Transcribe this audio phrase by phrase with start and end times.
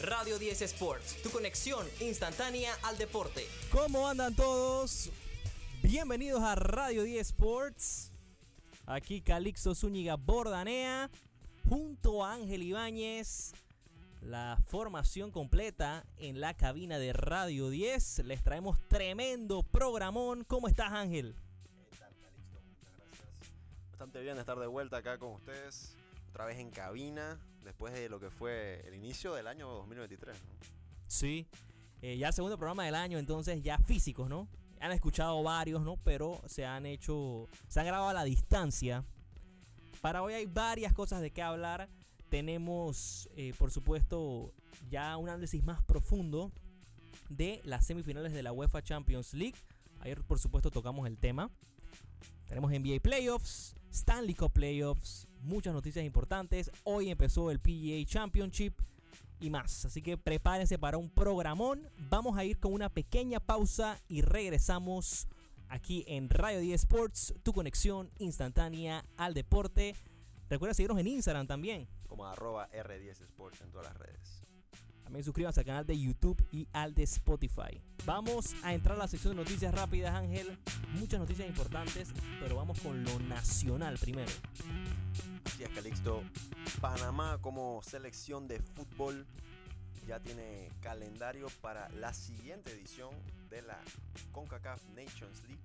[0.00, 3.44] Radio 10 Sports, tu conexión instantánea al deporte.
[3.72, 5.10] ¿Cómo andan todos?
[5.82, 8.12] Bienvenidos a Radio 10 Sports.
[8.86, 11.10] Aquí Calixto Zúñiga Bordanea
[11.68, 13.54] junto a Ángel Ibáñez.
[14.22, 18.20] La formación completa en la cabina de Radio 10.
[18.20, 20.44] Les traemos tremendo programón.
[20.44, 21.34] ¿Cómo estás, Ángel?
[21.90, 22.60] ¿Qué tal, Calixto?
[22.60, 23.50] Muchas gracias.
[23.90, 25.96] Bastante bien estar de vuelta acá con ustedes,
[26.30, 30.36] otra vez en cabina, después de lo que fue el inicio del año 2023.
[30.36, 30.50] ¿no?
[31.06, 31.46] Sí.
[32.02, 34.48] Eh, ya el segundo programa del año, entonces ya físicos, ¿no?
[34.80, 35.96] Han escuchado varios, ¿no?
[35.96, 39.04] Pero se han hecho, se han grabado a la distancia.
[40.00, 41.88] Para hoy hay varias cosas de qué hablar.
[42.28, 44.52] Tenemos, eh, por supuesto,
[44.88, 46.52] ya un análisis más profundo
[47.28, 49.56] de las semifinales de la UEFA Champions League.
[50.00, 51.50] Ayer, por supuesto, tocamos el tema.
[52.46, 56.70] Tenemos NBA Playoffs, Stanley Cup Playoffs, muchas noticias importantes.
[56.84, 58.74] Hoy empezó el PGA Championship
[59.40, 59.84] y más.
[59.84, 61.88] Así que prepárense para un programón.
[62.10, 65.28] Vamos a ir con una pequeña pausa y regresamos
[65.68, 69.94] aquí en Radio 10 Sports, tu conexión instantánea al deporte.
[70.48, 71.88] Recuerda seguirnos en Instagram también.
[72.08, 74.47] Como arroba R10 Sports en todas las redes.
[75.08, 77.80] También suscríbanse al canal de YouTube y al de Spotify.
[78.04, 80.58] Vamos a entrar a la sección de noticias rápidas, Ángel.
[81.00, 82.10] Muchas noticias importantes,
[82.42, 84.30] pero vamos con lo nacional primero.
[85.46, 86.22] Así es, Calixto.
[86.82, 89.26] Panamá como selección de fútbol
[90.06, 93.08] ya tiene calendario para la siguiente edición
[93.48, 93.80] de la
[94.32, 95.64] CONCACAF Nations League,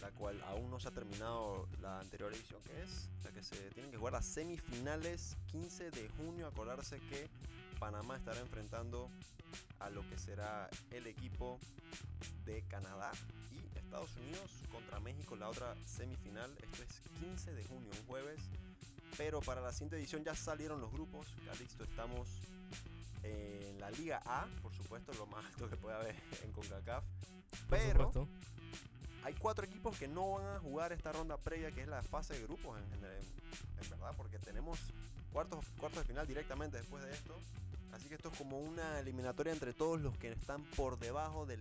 [0.00, 3.70] la cual aún no se ha terminado la anterior edición que es, sea que se
[3.70, 7.30] tienen que jugar las semifinales 15 de junio, acordarse que
[7.84, 9.10] Panamá estará enfrentando
[9.78, 11.60] a lo que será el equipo
[12.46, 13.12] de Canadá
[13.52, 18.40] y Estados Unidos contra México, la otra semifinal, esto es 15 de junio, un jueves,
[19.18, 22.26] pero para la siguiente edición ya salieron los grupos, Calixto estamos
[23.22, 27.04] en la Liga A, por supuesto, lo más alto que puede haber en CONCACAF.
[27.68, 28.10] Pero
[29.24, 32.32] hay cuatro equipos que no van a jugar esta ronda previa, que es la fase
[32.32, 34.78] de grupos, en, en- en verdad, porque tenemos
[35.30, 37.36] cuartos, cuartos de final directamente después de esto.
[37.94, 41.60] Así que esto es como una eliminatoria entre todos los que están por debajo del,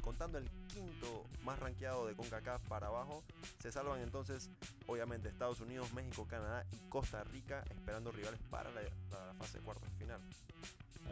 [0.00, 3.22] contando el quinto más rankeado de CONCACAF para abajo.
[3.60, 4.50] Se salvan entonces,
[4.86, 9.64] obviamente, Estados Unidos, México, Canadá y Costa Rica, esperando rivales para la, la fase de
[9.64, 10.20] cuartos de final.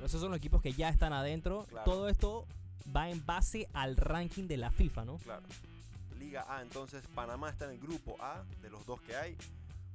[0.02, 1.66] Esos son los equipos que ya están adentro.
[1.68, 1.84] Claro.
[1.84, 2.46] Todo esto
[2.94, 5.18] va en base al ranking de la FIFA, ¿no?
[5.18, 5.42] Claro.
[6.18, 9.36] Liga A, entonces Panamá está en el grupo A de los dos que hay.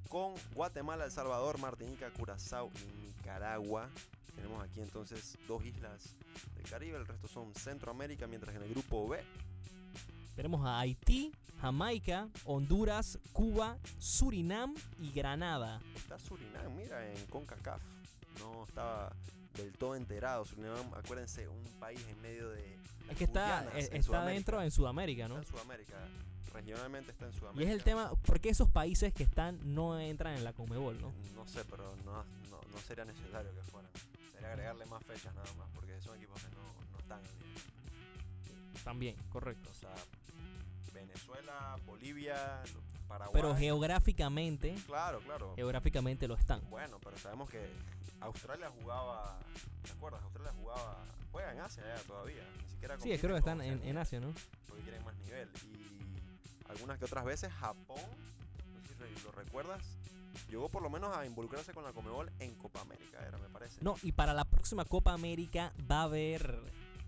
[0.10, 3.90] Con Guatemala, El Salvador, Martinica, Curazao y Nicaragua.
[4.36, 6.16] Tenemos aquí entonces dos islas
[6.56, 9.20] del Caribe, el resto son Centroamérica, mientras que en el grupo B
[10.36, 15.82] Tenemos a Haití, Jamaica, Honduras, Cuba, Surinam y Granada.
[15.96, 17.82] está Surinam, mira, en CONCACAF.
[18.40, 19.12] No estaba
[19.56, 20.46] del todo enterado.
[20.46, 22.78] Surinam, acuérdense, un país en medio de.
[23.10, 24.34] Es que está, eh, en está Sudamérica.
[24.36, 25.40] dentro en Sudamérica, Está ¿no?
[25.42, 25.96] en Sudamérica.
[26.58, 27.72] Regionalmente está en Y Sudamérica.
[27.72, 31.14] es el tema, ¿por qué esos países que están no entran en la Conmebol, no?
[31.36, 33.92] No sé, pero no, no, no sería necesario que fueran.
[34.34, 38.84] Sería agregarle más fechas nada más, porque son equipos que no, no están en el-
[38.84, 39.70] También, correcto.
[39.70, 39.94] O sea,
[40.94, 42.64] Venezuela, Bolivia,
[43.08, 43.34] Paraguay.
[43.40, 45.54] Pero geográficamente, Claro, claro.
[45.56, 46.68] geográficamente lo están.
[46.72, 47.70] Bueno, pero sabemos que
[48.22, 49.40] Australia jugaba.
[49.84, 50.24] ¿Te acuerdas?
[50.24, 51.06] Australia jugaba.
[51.32, 52.44] Juega en Asia ya todavía.
[52.64, 54.34] Ni siquiera Sí, creo que están en, en Asia, ¿no?
[54.68, 55.50] Porque quieren más nivel.
[55.66, 56.07] Y
[56.70, 57.98] algunas que otras veces Japón,
[58.74, 59.82] no sé si lo recuerdas,
[60.50, 63.78] llegó por lo menos a involucrarse con la Comebol en Copa América, era, me parece.
[63.82, 66.60] No, y para la próxima Copa América va a haber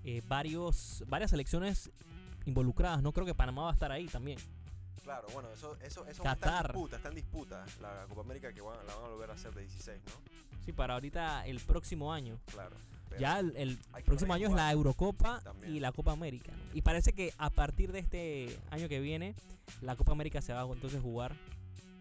[0.04, 1.92] eh, varios, varias selecciones
[2.46, 3.02] involucradas.
[3.02, 4.40] No creo que Panamá va a estar ahí también.
[5.04, 6.68] Claro, bueno, eso, eso, eso está en Qatar.
[6.68, 7.66] disputa, está en disputa.
[7.82, 10.12] La Copa América que van- la van a volver a hacer de 16, ¿no?
[10.66, 12.40] Sí, para ahorita el próximo año.
[12.48, 12.76] Claro.
[13.18, 15.76] Ya el, próximo año es la Eurocopa también.
[15.76, 16.52] y la Copa América.
[16.52, 16.76] ¿no?
[16.76, 19.36] Y parece que a partir de este año que viene,
[19.82, 21.36] la Copa América se va a entonces jugar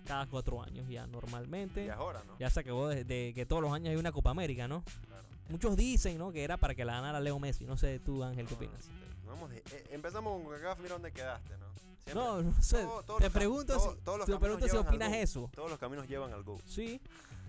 [0.06, 1.84] cada cuatro años ya normalmente.
[1.84, 2.38] Y ahora, ¿no?
[2.38, 4.82] Ya se acabó de, de que todos los años hay una Copa América, ¿no?
[5.06, 5.24] Claro.
[5.50, 6.32] Muchos dicen, ¿no?
[6.32, 7.64] Que era para que la ganara Leo Messi.
[7.64, 8.88] No sé tú, Ángel, ¿qué No, opinas?
[8.88, 10.52] no, te- no vamos de- eh, empezamos con
[10.82, 11.66] mira dónde quedaste, ¿no?
[12.04, 12.82] Siempre- No, no sé.
[12.82, 15.50] todo- te pregunto, si, todos te pregunto si opinas eso.
[15.54, 16.58] Todos los caminos llevan al GO.
[16.64, 17.00] Sí,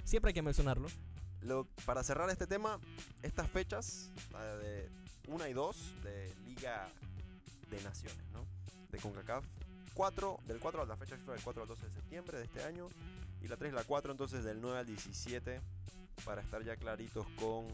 [0.03, 0.87] siempre hay que mencionarlo.
[1.41, 2.79] Lo- para cerrar este tema,
[3.21, 4.89] estas fechas la de
[5.27, 6.89] 1 y 2 de Liga
[7.69, 8.45] de Naciones, ¿no?
[8.91, 9.45] De CONCACAF.
[9.93, 12.87] 4, del 4 a la fecha del 4 al 12 de septiembre de este año.
[13.41, 15.61] Y la 3 y la 4 entonces del 9 al 17
[16.25, 17.67] para estar ya claritos con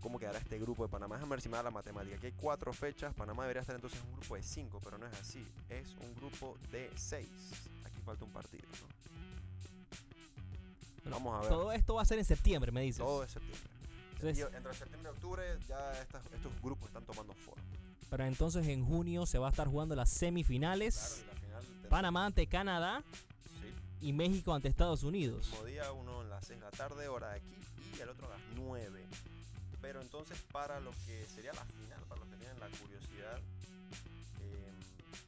[0.00, 1.16] cómo quedará este grupo de Panamá.
[1.16, 2.16] Déjame ver si me da la matemática.
[2.16, 3.14] Aquí hay 4 fechas.
[3.14, 5.46] Panamá debería estar entonces en un grupo de 5, pero no es así.
[5.68, 7.28] Es un grupo de 6.
[7.84, 9.23] Aquí falta un partido, ¿no?
[11.10, 11.48] Vamos a ver.
[11.48, 12.98] Todo esto va a ser en septiembre, me dices.
[13.04, 13.70] Todo de septiembre.
[14.14, 17.62] Entonces- entre septiembre y octubre ya estas- estos grupos están tomando forma.
[18.10, 21.22] Pero entonces en junio se va a estar jugando las Claro, semifinales.
[21.22, 23.02] y la final Panamá ante Canadá
[23.60, 23.74] Sí,
[24.08, 25.48] y México ante Estados Unidos.
[25.50, 27.54] mismo día, uno en las 6 de la tarde, hora de aquí,
[27.96, 29.06] y el otro a las 9.
[29.80, 33.38] Pero entonces, para lo que sería la final, para los que tienen la curiosidad,
[34.40, 34.72] eh,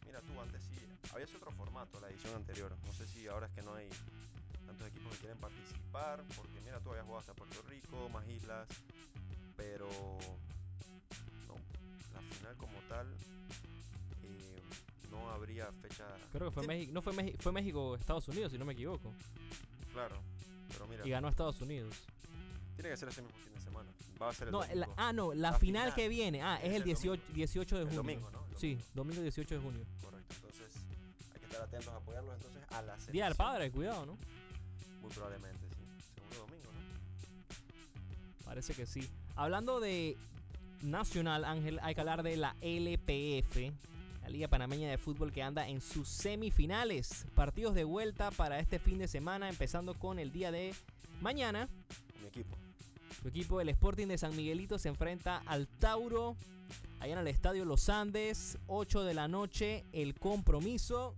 [0.06, 0.80] mira tú, antes sí,
[1.12, 2.74] había sido otro formato la edición anterior.
[2.84, 3.88] No sé si ahora es que no hay
[4.66, 8.68] tantos equipos que quieren participar, porque mira tú, habías jugado hasta Puerto Rico, más islas,
[9.56, 9.88] pero
[11.48, 11.54] no,
[12.14, 13.06] la final como tal,
[14.22, 14.62] eh,
[15.10, 16.04] no habría fecha.
[16.32, 18.72] Creo que fue Sí, México, no fue México, fue México Estados Unidos, si no me
[18.74, 19.12] equivoco.
[19.92, 20.16] Claro,
[20.72, 21.94] pero mira, Y ganó Estados Unidos.
[22.74, 23.90] tiene que ser ese mismo fin de semana.
[24.20, 24.80] Va a ser el No, domingo.
[24.80, 25.94] la- ah, no, la, La final, final.
[25.94, 26.42] que viene.
[26.42, 27.34] Ah, es Es el el 18, domingo.
[27.34, 28.02] 18 de El junio.
[28.02, 28.46] domingo, ¿no?
[28.50, 28.90] El Sí, domingo.
[28.94, 29.86] domingo 18 de junio.
[30.02, 30.74] Correcto, entonces
[31.34, 33.12] hay que estar atentos a apoyarlos entonces a la selección.
[33.12, 34.18] Día del Padre, cuidado, ¿no?
[35.06, 36.04] Muy probablemente, sí.
[36.14, 38.44] Segundo domingo, ¿no?
[38.44, 39.08] Parece que sí.
[39.36, 40.16] Hablando de
[40.82, 43.72] Nacional, Ángel, hay que hablar de la LPF,
[44.22, 47.26] la Liga Panameña de Fútbol que anda en sus semifinales.
[47.36, 50.74] Partidos de vuelta para este fin de semana, empezando con el día de
[51.20, 51.68] mañana.
[52.20, 52.56] Mi equipo.
[53.22, 56.36] Su equipo, el Sporting de San Miguelito, se enfrenta al Tauro.
[56.98, 61.14] Allá en el Estadio Los Andes, 8 de la noche, el compromiso.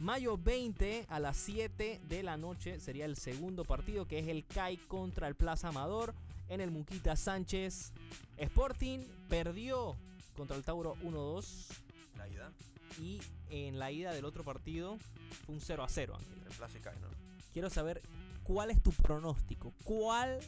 [0.00, 4.44] Mayo 20 a las 7 de la noche sería el segundo partido, que es el
[4.44, 6.14] CAI contra el Plaza Amador
[6.48, 7.92] en el Muquita Sánchez.
[8.36, 9.96] Sporting perdió
[10.36, 11.68] contra el Tauro 1-2
[12.16, 12.52] La ida
[13.00, 14.98] y en la ida del otro partido
[15.46, 16.14] fue un 0 0.
[16.18, 17.08] Ángel entre Plaza y Cai, ¿no?
[17.54, 18.02] quiero saber
[18.42, 19.72] cuál es tu pronóstico.
[19.82, 20.40] ¿Cuál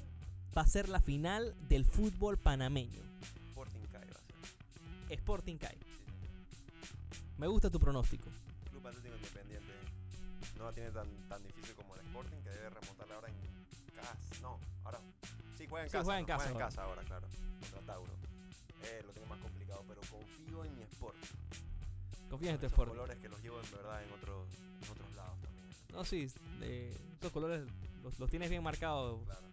[0.57, 3.01] va a ser la final del fútbol panameño?
[3.49, 5.19] Sporting Cai va a ser.
[5.19, 5.79] Sporting CAI.
[5.79, 6.93] Sí.
[7.39, 8.29] Me gusta tu pronóstico.
[8.89, 9.73] Atlético Independiente
[10.59, 13.37] no la tiene tan, tan difícil como el Sporting, que debe remontarla ahora en
[13.95, 14.17] casa.
[14.43, 15.01] No, ahora
[15.57, 16.05] sí juega en Sí, casa.
[16.05, 16.27] juega en ¿no?
[16.27, 16.67] casa Juega en ahora.
[16.69, 17.29] casa ahora, claro.
[17.61, 18.13] Contra Tauro.
[18.85, 21.27] Eh, lo tiene más complicado, pero confío en mi Sporting.
[22.31, 22.93] Confías en Esos Sporting.
[22.95, 24.49] colores que los llevo en verdad en otros,
[24.83, 25.67] en otros lados también.
[25.93, 26.27] No, sí,
[26.63, 27.67] eh, estos colores
[28.03, 29.23] los, los tienes bien marcados.
[29.25, 29.49] Claro.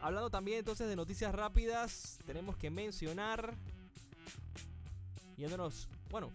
[0.00, 3.54] Hablando también entonces de noticias rápidas, tenemos que mencionar.
[5.36, 5.88] Yéndonos.
[6.10, 6.30] Bueno,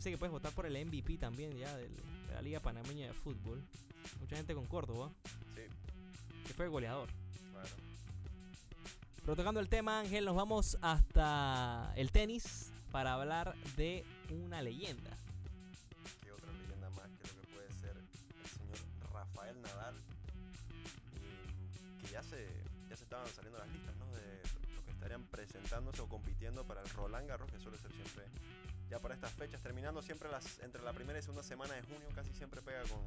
[0.00, 3.12] dice que puedes votar por el MVP también ya del- de la Liga Panameña de
[3.12, 3.62] Fútbol.
[4.18, 5.10] Mucha gente con Córdoba,
[5.54, 5.60] Sí,
[6.46, 7.10] que fue el goleador.
[7.52, 7.68] claro.
[9.22, 15.10] Pero tocando el tema, Ángel, nos vamos hasta el tenis para hablar de una leyenda.
[16.22, 18.78] ¿Qué otra leyenda más que lo que puede ser el señor
[19.12, 19.96] Rafael Nadal?
[21.98, 22.48] Y que ya se,
[22.88, 24.06] ya se estaban saliendo las listas, ¿no?
[24.14, 24.40] De
[24.74, 28.24] los que estarían presentándose o compitiendo para el Roland Garros, que suele ser siempre
[28.90, 32.08] ya para estas fechas, terminando siempre las entre la primera y segunda semana de junio,
[32.14, 33.00] casi siempre pega con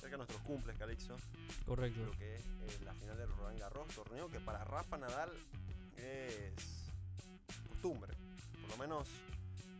[0.00, 1.16] cerca de nuestros cumples, Calixto,
[1.64, 2.04] Correcto.
[2.04, 5.30] lo que es eh, la final del Roland Garros, torneo que para Rafa Nadal
[5.96, 6.52] es
[7.68, 8.12] costumbre,
[8.60, 9.08] por lo menos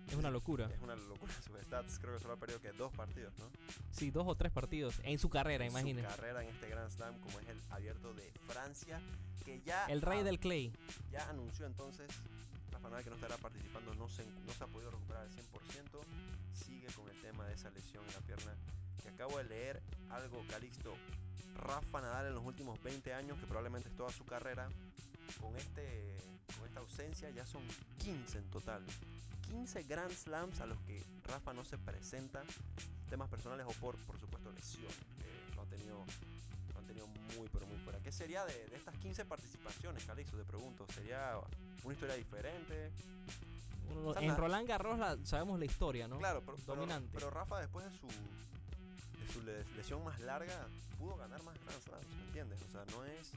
[0.09, 0.71] Es una locura.
[0.73, 3.51] es una locura sus stats, creo que solo ha perdido que dos partidos, ¿no?
[3.91, 6.09] Sí, dos o tres partidos en su carrera, en imagínate.
[6.09, 9.01] su carrera en este Grand Slam como es el abierto de Francia
[9.45, 10.73] que ya El rey del clay.
[11.11, 12.09] ya anunció entonces
[12.75, 15.45] Rafa Nadal que no estará participando no se, no se ha podido recuperar al 100%
[16.53, 18.53] sigue con el tema de esa lesión en la pierna.
[19.01, 19.81] Que acabo de leer
[20.11, 20.95] algo Calixto.
[21.55, 24.69] Rafa Nadal en los últimos 20 años que probablemente es toda su carrera
[25.41, 26.19] con este
[26.59, 27.63] con esta ausencia ya son
[27.99, 28.83] 15 en total.
[29.47, 32.43] 15 Grand Slams a los que Rafa no se presenta
[33.09, 36.05] temas personales o por por supuesto lesiones que lo han tenido
[36.85, 40.37] lo han tenido muy pero muy fuera ¿qué sería de, de estas 15 participaciones Calixto
[40.37, 41.39] te pregunto sería
[41.85, 42.91] una historia diferente
[43.91, 46.19] Uno- O sea, en Roland Garros la- sabemos la historia, ¿no?
[46.19, 47.11] claro pero, Dominante.
[47.13, 50.67] pero Rafa después de su de su le- lesión más larga
[50.99, 52.61] pudo ganar más Grand Slams ¿me entiendes?
[52.69, 53.31] o sea no es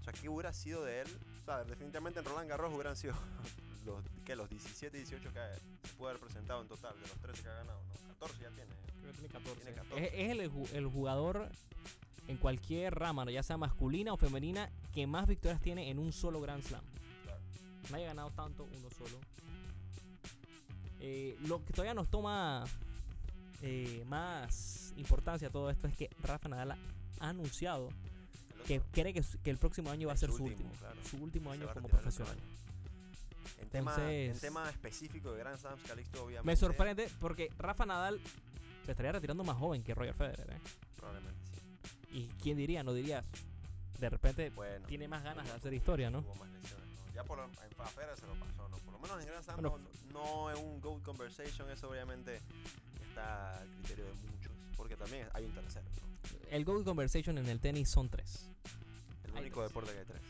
[0.00, 1.08] o sea, ¿qué hubiera sido de él?
[1.42, 3.14] O sea, definitivamente en Roland Garros hubieran sido
[3.86, 4.36] los, ¿qué?
[4.36, 5.40] los 17, 18 que
[5.88, 8.08] se puede haber presentado en total, de los 13 que ha ganado, ¿no?
[8.14, 8.70] 14 ya tiene.
[9.00, 9.60] Creo que tiene 14.
[9.62, 10.04] Tiene 14.
[10.06, 11.48] Es, es el, el jugador
[12.30, 13.30] en cualquier rama, ¿no?
[13.30, 16.82] ya sea masculina o femenina, que más victorias tiene en un solo Grand Slam.
[17.90, 19.18] Nadie ha ganado tanto uno solo.
[21.00, 22.64] Eh, lo que todavía nos toma
[23.62, 27.88] eh, más importancia a todo esto es que Rafa Nadal ha anunciado
[28.66, 30.96] que cree que, el próximo año va a ser su su último, claro.
[31.10, 32.36] Su último año como profesional.
[33.58, 36.46] En tema, en Entonces- tema específico de Grand Slams, Calixto obviamente.
[36.46, 38.20] Me sorprende porque Rafa Nadal
[38.84, 40.50] se estaría retirando más joven que Roger Federer.
[40.52, 40.60] ¿eh?
[40.96, 41.39] Probablemente.
[42.10, 42.82] ¿Y quién diría?
[42.82, 43.24] No dirías.
[43.98, 44.86] De repente Bueno.
[44.86, 46.24] tiene más ganas de hacer historia, ¿no?
[47.14, 48.78] Ya por lo, en Federer se lo pasó, ¿no?
[48.78, 49.78] Por lo menos en Slam Bueno,
[50.12, 52.40] no, no es un GOAT conversation, eso obviamente
[53.08, 54.52] está al criterio de muchos.
[54.76, 56.10] Porque también hay un tercero, ¿no?
[56.50, 58.48] El Gold Conversation en el tenis son tres.
[59.24, 59.70] El Hay único tres.
[59.70, 60.22] deporte que hay tres.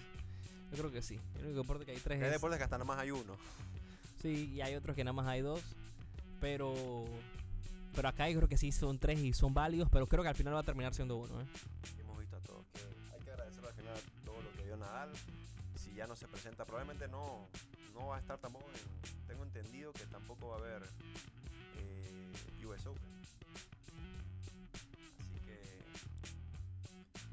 [0.73, 1.19] Yo creo que sí.
[1.39, 2.33] El único deporte que hay tres Hay es.
[2.33, 3.37] deportes que hasta nada más hay uno.
[4.21, 5.63] Sí, y hay otros que nada más hay dos.
[6.41, 7.05] Pero.
[7.95, 9.89] Pero acá yo creo que sí son tres y son válidos.
[9.91, 11.47] Pero creo que al final va a terminar siendo uno, ¿eh?
[12.01, 12.65] hemos visto a todos.
[12.73, 12.81] Que
[13.15, 13.95] hay que agradecer al final
[14.25, 15.11] todo lo que dio Nadal.
[15.77, 17.49] Si ya no se presenta, probablemente no,
[17.95, 18.67] no va a estar tampoco.
[18.71, 20.83] en- tengo entendido que tampoco va a haber
[21.79, 22.33] eh,
[22.67, 23.21] US Open.
[25.21, 25.61] Así que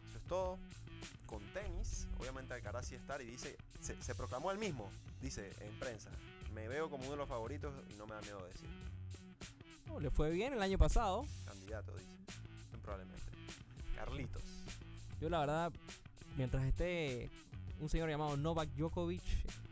[0.08, 0.60] eso es todo.
[1.26, 4.90] Con tenis, obviamente Alcaraz sí estar y dice, se, se proclamó él mismo,
[5.22, 6.10] dice en prensa,
[6.54, 8.70] me veo como uno de los favoritos y no me da miedo decir.
[9.88, 11.26] No, le fue bien el año pasado.
[11.46, 12.12] Candidato, dice.
[12.82, 13.24] Probablemente.
[13.96, 14.44] Carlitos.
[15.20, 15.74] Yo la verdad,
[16.36, 17.30] mientras esté
[17.80, 19.24] un señor llamado Novak Djokovic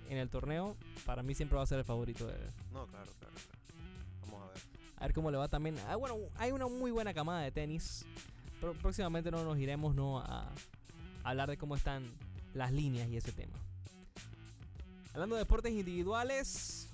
[0.09, 2.37] en el torneo, para mí siempre va a ser el favorito de
[2.71, 3.59] No, claro, claro, claro.
[4.21, 4.63] Vamos a ver.
[4.97, 5.77] A ver cómo le va también.
[5.87, 8.05] Ah, bueno, hay una muy buena camada de tenis.
[8.59, 10.19] Pero próximamente no nos iremos ¿no?
[10.19, 10.51] a
[11.23, 12.09] hablar de cómo están
[12.53, 13.59] las líneas y ese tema.
[15.13, 16.89] Hablando de deportes individuales,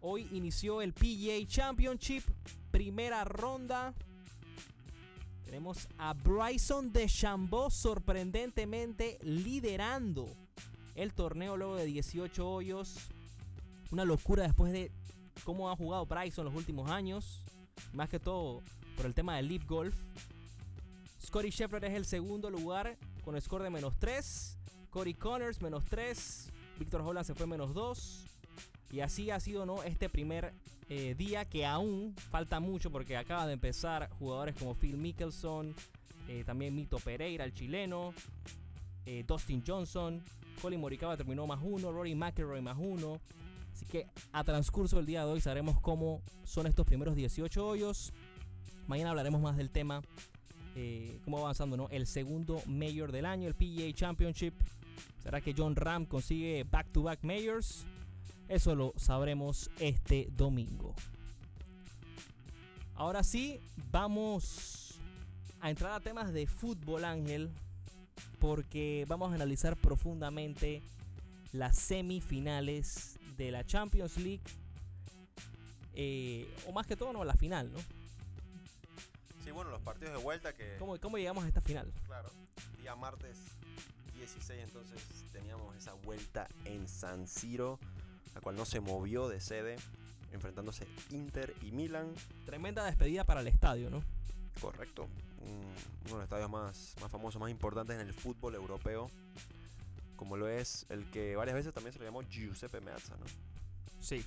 [0.00, 2.22] hoy inició el PGA Championship,
[2.70, 3.94] primera ronda.
[5.44, 10.26] Tenemos a Bryson DeChambeau sorprendentemente liderando
[10.94, 13.08] el torneo luego de 18 hoyos.
[13.90, 14.90] Una locura después de
[15.44, 17.42] cómo ha jugado Bryson los últimos años.
[17.92, 18.62] Más que todo
[18.96, 19.94] por el tema del Leap Golf.
[21.24, 24.58] Scotty Scheffler es el segundo lugar con score de menos 3.
[24.90, 26.50] Cody Connors menos 3.
[26.78, 28.25] Víctor Holland se fue menos 2.
[28.90, 29.82] Y así ha sido ¿no?
[29.82, 30.52] este primer
[30.88, 35.74] eh, día que aún falta mucho porque acaba de empezar jugadores como Phil Mickelson,
[36.28, 38.14] eh, también Mito Pereira, el chileno,
[39.04, 40.22] eh, Dustin Johnson,
[40.60, 43.20] Colin Morikawa terminó más uno, Rory McIlroy más uno.
[43.72, 48.12] Así que a transcurso del día de hoy sabremos cómo son estos primeros 18 hoyos.
[48.86, 50.00] Mañana hablaremos más del tema,
[50.74, 51.88] eh, cómo va avanzando ¿no?
[51.90, 54.54] el segundo mayor del año, el PGA Championship.
[55.22, 57.86] ¿Será que John Ram consigue back-to-back majors?
[58.48, 60.94] Eso lo sabremos este domingo.
[62.94, 63.60] Ahora sí,
[63.90, 65.00] vamos
[65.60, 67.50] a entrar a temas de fútbol, Ángel,
[68.38, 70.82] porque vamos a analizar profundamente
[71.52, 74.42] las semifinales de la Champions League.
[75.94, 77.78] eh, o más que todo, no, la final, ¿no?
[79.42, 80.76] Sí, bueno, los partidos de vuelta que.
[80.78, 81.92] ¿Cómo, cómo llegamos a esta final?
[82.06, 82.28] Claro.
[82.80, 83.38] Día martes
[84.14, 87.78] 16, entonces teníamos esa vuelta en San Siro,
[88.36, 89.76] la cual no se movió de sede,
[90.30, 92.12] enfrentándose Inter y Milan.
[92.44, 94.04] Tremenda despedida para el estadio, ¿no?
[94.60, 95.04] Correcto.
[95.40, 95.74] Un-
[96.04, 99.10] uno de los estadios más, más famosos, más importantes en el fútbol europeo.
[100.16, 103.24] Como lo es el que varias veces también se le llamó Giuseppe Meazza, ¿no?
[104.00, 104.22] Sí.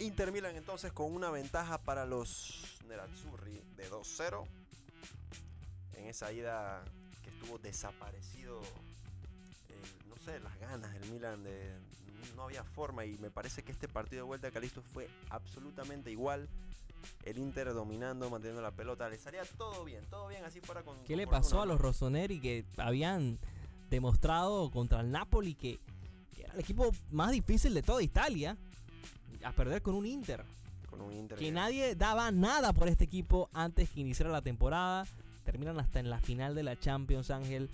[0.00, 4.44] Inter Milan entonces con una ventaja para los Nerazzurri de 2-0.
[5.96, 6.82] En esa ida
[7.22, 8.60] que estuvo desaparecido,
[9.68, 11.72] el- no sé, las ganas del Milan de...
[12.36, 16.10] No había forma y me parece que este partido de vuelta de Calisto fue absolutamente
[16.10, 16.48] igual.
[17.24, 21.02] El Inter dominando, manteniendo la pelota, le salía todo bien, todo bien, así fuera con...
[21.04, 23.38] ¿Qué le pasó a los Rossoneri que habían
[23.90, 25.80] demostrado contra el Napoli que,
[26.38, 28.56] era el equipo más difícil de toda Italia?
[29.44, 30.44] A perder con un Inter.
[30.88, 34.42] Con un Inter Que que- nadie daba nada por este equipo antes que iniciara la
[34.42, 35.06] temporada.
[35.44, 37.68] Terminan hasta en la final de la Champions, Ángel.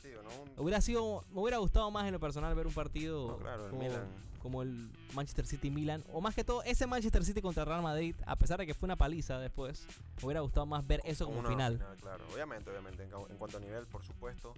[0.00, 0.42] Se han metido, ¿no?
[0.42, 3.64] Un- Hubiera sido, me hubiera gustado más en lo personal ver un partido No, claro,
[3.66, 4.06] el como, Milan.
[4.42, 6.04] como el Manchester City Milan.
[6.12, 8.86] O más que todo, ese Manchester City contra Real Madrid, a pesar de que fue
[8.86, 9.86] una paliza después.
[10.18, 11.78] Me hubiera gustado más ver eso como, una final.
[12.00, 13.02] Claro, obviamente, obviamente.
[13.04, 14.54] En, cuanto a nivel, por supuesto.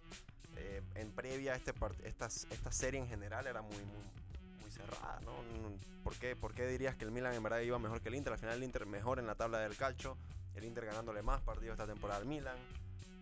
[0.57, 1.73] eh, en previa, este
[2.05, 5.33] esta, esta serie en general era muy, muy, muy cerrada, ¿no?
[6.03, 8.33] ¿Por qué, ¿Por qué dirías que el Milan en verdad iba mejor que el Inter?
[8.35, 10.17] Al final el Inter mejor en la tabla del calcio.
[10.55, 12.57] El Inter ganándole más partidos esta temporada al Milan.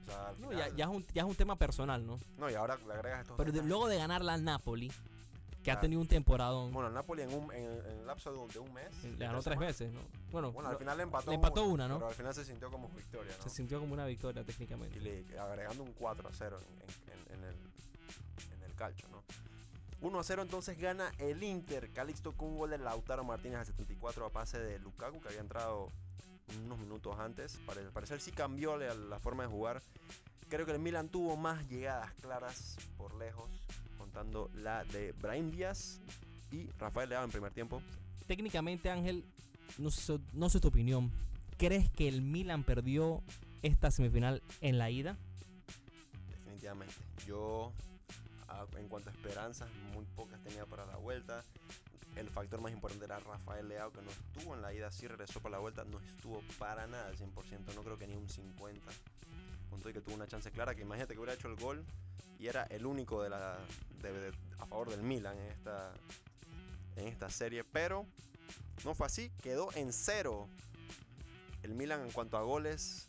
[0.09, 2.19] Sea, No, ya, ya es un, ya es un tema personal, ¿no?
[2.37, 4.91] No, y ahora le agregas estos Pero de- luego de ganarla al Napoli,
[5.63, 8.59] que ha tenido un temporadón, Bueno, el Napoli en, un, en, en el lapso de
[8.59, 9.05] un, mes.
[9.05, 10.01] le ganó tres veces, ¿no?
[10.31, 11.97] Bueno, Bueno, al final le empató, le empató una, ¿no?
[11.97, 13.43] Pero al final se sintió como victoria, ¿no?
[13.43, 14.99] se sintió como una victoria y técnicamente.
[15.01, 17.55] le, agregando un 4 a 0 en, en- en el,
[18.55, 19.23] en el calcio, ¿no?
[20.01, 21.91] 1 a 0 entonces gana el Inter.
[21.93, 25.41] Calixto con un gol de Lautaro Martínez al 74 a pase de Lukaku que había
[25.41, 25.91] entrado
[26.65, 27.59] unos minutos antes.
[27.67, 29.83] Para al parecer sí cambió la, la forma de jugar.
[30.49, 33.51] Creo que el Milan tuvo más llegadas claras por lejos,
[33.99, 36.01] contando la de Brahim Díaz
[36.51, 37.83] y Rafael Leao en primer tiempo.
[38.27, 39.25] Técnicamente, Ángel,
[39.77, 41.11] no sé, no sé tu opinión.
[41.59, 43.23] ¿Crees que el Milan perdió
[43.63, 45.17] esta semifinal en la ida?
[46.31, 46.95] Definitivamente.
[47.27, 47.73] Yo,
[48.77, 51.45] en cuanto a esperanzas, muy pocas tenía para la vuelta.
[52.19, 55.41] El factor más importante era Rafael Leao, que no estuvo en la ida, sí regresó
[55.41, 58.81] para la vuelta, no estuvo para nada al 100%, no creo que ni un 50%.
[59.71, 61.85] con que tuvo una chance clara, que imagínate que hubiera hecho el gol
[62.41, 65.93] y era el único a favor del Milan en esta,
[66.97, 68.05] en esta serie, pero
[68.85, 70.49] no fue así, quedó en cero.
[71.63, 73.09] El Milan en cuanto a goles,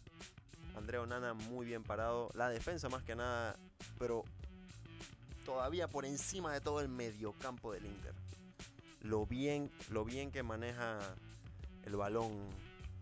[0.76, 3.58] Andrea Onana muy bien parado, la defensa más que nada,
[3.98, 4.24] pero
[5.46, 8.29] todavía por encima de todo el mediocampo del Inter.
[9.02, 11.00] Lo bien, lo bien que maneja
[11.86, 12.32] el balón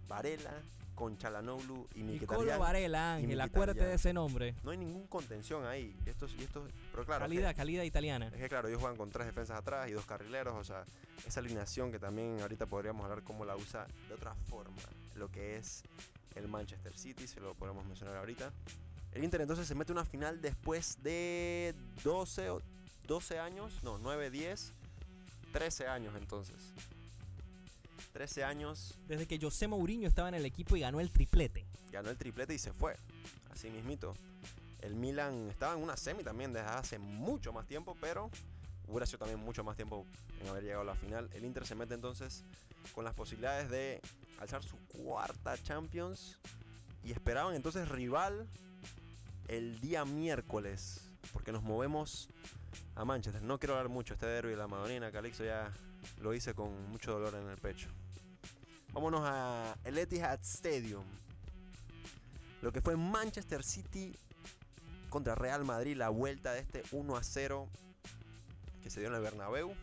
[0.07, 0.53] Varela
[0.95, 2.59] con Chalanoglu y Nicolo Mkhitaryan.
[2.59, 4.55] Varela, Ángel, acuérdate de ese nombre.
[4.63, 5.95] No hay ningún contención ahí.
[6.05, 8.27] Y estos, y estos, pero claro, es que- calidad, calidad italiana.
[8.27, 10.85] es que claro, ellos juegan con tres defensas atrás y dos carrileros, o sea,
[11.25, 14.81] esa alineación que también ahorita podríamos hablar cómo la usa de otra forma,
[15.15, 15.83] lo que es
[16.35, 18.51] el Manchester City, se lo podemos mencionar ahorita.
[19.11, 22.61] El Inter entonces se mete una final después de 12, o
[23.05, 24.73] 12 años, no, 9, 10,
[25.57, 26.55] 13 años entonces.
[28.13, 31.65] 13 años, Desde que José Mourinho estaba en el equipo y ganó el triplete.
[31.91, 32.95] ganó el triplete y se fue,
[33.51, 34.13] así mismito.
[34.81, 38.29] El Milan estaba en una semi también desde hace mucho más tiempo, pero
[38.87, 40.05] hubiera sido también mucho más tiempo
[40.41, 41.27] en haber llegado a la final.
[41.33, 42.43] El Inter se mete entonces
[42.93, 43.99] con las posibilidades de
[44.39, 46.37] alzar su cuarta Champions
[47.03, 48.47] y esperaban entonces rival
[49.47, 51.01] el día miércoles,
[51.33, 52.29] porque nos movemos
[52.95, 53.41] a Manchester.
[53.41, 55.71] No quiero hablar mucho, este derby de la Madonina, Calixto ya
[56.19, 57.89] lo hice con mucho dolor en el pecho.
[58.93, 61.05] Vámonos a el Etihad Stadium.
[62.61, 64.15] Lo que fue Manchester City
[65.09, 67.69] contra Real Madrid, la vuelta de este 1 a 0
[68.81, 69.73] que se dio en el Bernabéu.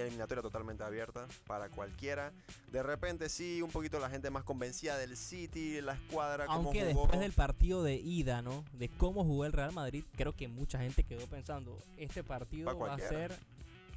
[0.00, 2.32] Eliminatoria totalmente abierta para cualquiera.
[2.70, 6.80] De repente sí, un poquito la gente más convencida del City, la escuadra, cómo Aunque
[6.92, 7.02] jugó.
[7.02, 8.64] después del partido de ida, ¿no?
[8.72, 12.86] De cómo jugó el Real Madrid, creo que mucha gente quedó pensando, este partido Pa'
[12.86, 13.36] va a ser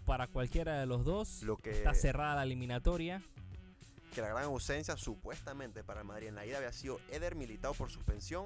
[0.05, 1.41] para cualquiera de los dos.
[1.43, 3.21] Lo que, Está cerrada la eliminatoria.
[4.13, 7.73] que la gran ausencia supuestamente para el Madrid en la ida había sido Eder Militao
[7.73, 8.45] por suspensión.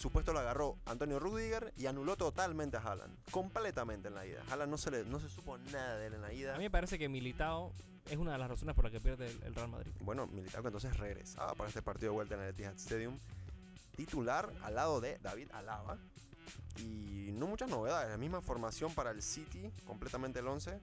[0.00, 3.14] Supuesto lo agarró Antonio Rudiger y anuló totalmente a Haaland.
[3.30, 4.42] Completamente en la ida.
[4.50, 6.54] Haaland no se, le, no se supo nada de él en la ida.
[6.54, 7.74] A mí me parece que Militao
[8.08, 9.92] es una de las razones por las que pierde el, el Real Madrid.
[10.00, 13.18] Bueno, Militao que entonces regresaba para este partido de vuelta en el Etihad Stadium.
[13.94, 15.98] Titular al lado de David Alaba.
[16.78, 18.08] Y no muchas novedades.
[18.08, 20.80] La misma formación para el City, completamente el 11.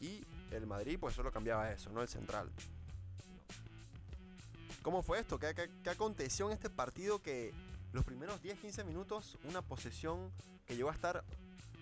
[0.00, 2.00] Y el Madrid pues solo cambiaba eso, ¿no?
[2.00, 2.48] El central.
[4.82, 5.38] ¿Cómo fue esto?
[5.38, 7.52] ¿Qué, qué- qué aconteció en este partido que
[7.92, 10.30] los primeros 10-15 minutos, una posesión
[10.66, 11.22] que llegó a estar,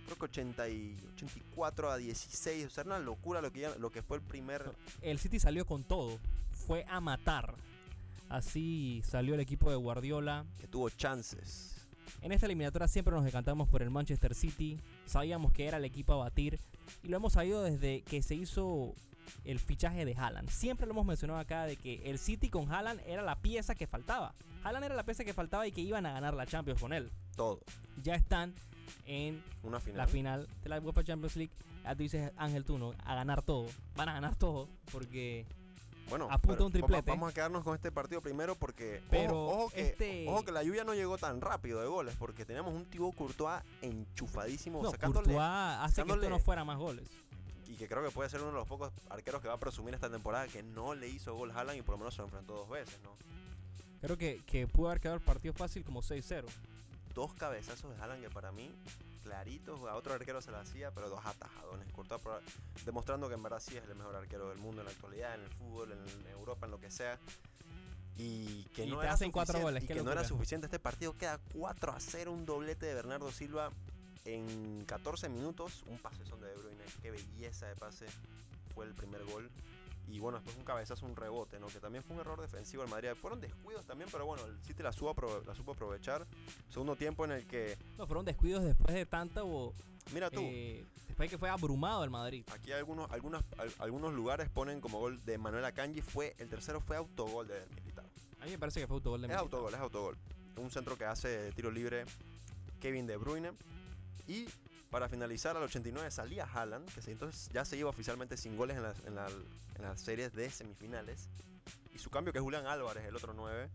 [0.06, 3.76] creo que 80 y 84 a 16, o sea, era una locura lo que, ya-
[3.76, 4.70] lo que fue el primer...
[5.02, 6.18] El City salió con todo.
[6.66, 7.54] Fue a matar.
[8.28, 10.44] Así salió el equipo de Guardiola.
[10.60, 11.76] que tuvo chances.
[12.22, 14.78] En esta eliminatoria siempre nos decantamos por el Manchester City.
[15.06, 16.58] Sabíamos que era el equipo a batir.
[17.02, 18.94] Y lo hemos sabido desde que se hizo
[19.44, 20.48] el fichaje de Haaland.
[20.50, 23.86] Siempre lo hemos mencionado acá de que el City con Haaland era la pieza que
[23.86, 24.34] faltaba.
[24.64, 27.10] Haaland era la pieza que faltaba y que iban a ganar la Champions con él.
[27.36, 27.60] Todo.
[28.02, 28.54] Ya están
[29.06, 29.96] en Una final.
[29.98, 31.52] la final de la UEFA Champions League.
[31.84, 33.66] Ya tú dices, Ángel, tú no, a ganar todo.
[33.96, 35.46] Van a ganar todo porque
[36.10, 37.10] Bueno, apunta un triplete.
[37.10, 40.52] Vamos, a quedarnos con este partido primero porque Pero ojo, ojo que, este- ojo que
[40.52, 44.90] la lluvia no llegó tan rápido de goles porque teníamos un Thibaut Courtois enchufadísimo no,
[44.90, 45.40] sacándole Courtois
[45.80, 47.08] hace que esto no fuera más goles.
[47.80, 50.10] Que creo que puede ser uno de los pocos arqueros que va a presumir esta
[50.10, 52.68] temporada que no le hizo gol Haaland y por lo menos se lo enfrentó dos
[52.68, 53.16] veces, ¿no?
[54.02, 56.44] Creo que, que pudo haber quedado el partido fácil como 6-0.
[57.14, 58.70] Dos cabezazos de Haaland que para mí
[59.24, 61.90] claritos, a otro arquero se la hacía, pero dos atajadones.
[61.92, 62.40] Courtois pro-
[62.84, 65.42] demostrando que en verdad sí es el mejor arquero del mundo en la actualidad, en
[65.42, 67.18] el fútbol, en, Europa, en lo que sea.
[68.16, 70.66] Y que no era hacen cuatro suficiente- goles, y qué que no era suficiente.
[70.66, 73.70] Este partido queda 4 a 0, un doblete de Bernardo Silva
[74.24, 78.06] en 14 minutos, un pase son de De Bruyne, qué belleza de pase
[78.74, 79.50] fue el primer gol.
[80.08, 81.68] Y bueno, después un cabezazo, un rebote, ¿no?
[81.68, 83.10] Que también fue un error defensivo del Madrid.
[83.20, 85.14] Fueron descuidos también, pero bueno, el City la supo,
[85.46, 86.26] la supo aprovechar.
[86.68, 89.72] Segundo tiempo en el que, No, fueron descuidos después de tanta o
[90.12, 92.44] mira tú, eh, después de que fue abrumado el Madrid.
[92.52, 96.00] Aquí algunos, algunos, al- algunos lugares ponen como gol de Manuel Akanji.
[96.02, 98.04] Fue, el tercero fue autogol de Militao.
[98.40, 99.44] A mí me parece que fue autogol de Es Militao.
[99.44, 100.16] autogol, es autogol.
[100.56, 102.04] Un centro que hace tiro libre
[102.80, 103.52] Kevin De Bruyne.
[104.30, 104.46] Y
[104.90, 108.82] para finalizar al 89 salía Haaland, que entonces ya se iba oficialmente sin goles en
[108.84, 111.28] las, en la- en las series de semifinales.
[111.94, 113.68] Y su cambio, que es Julián Álvarez, el otro 9,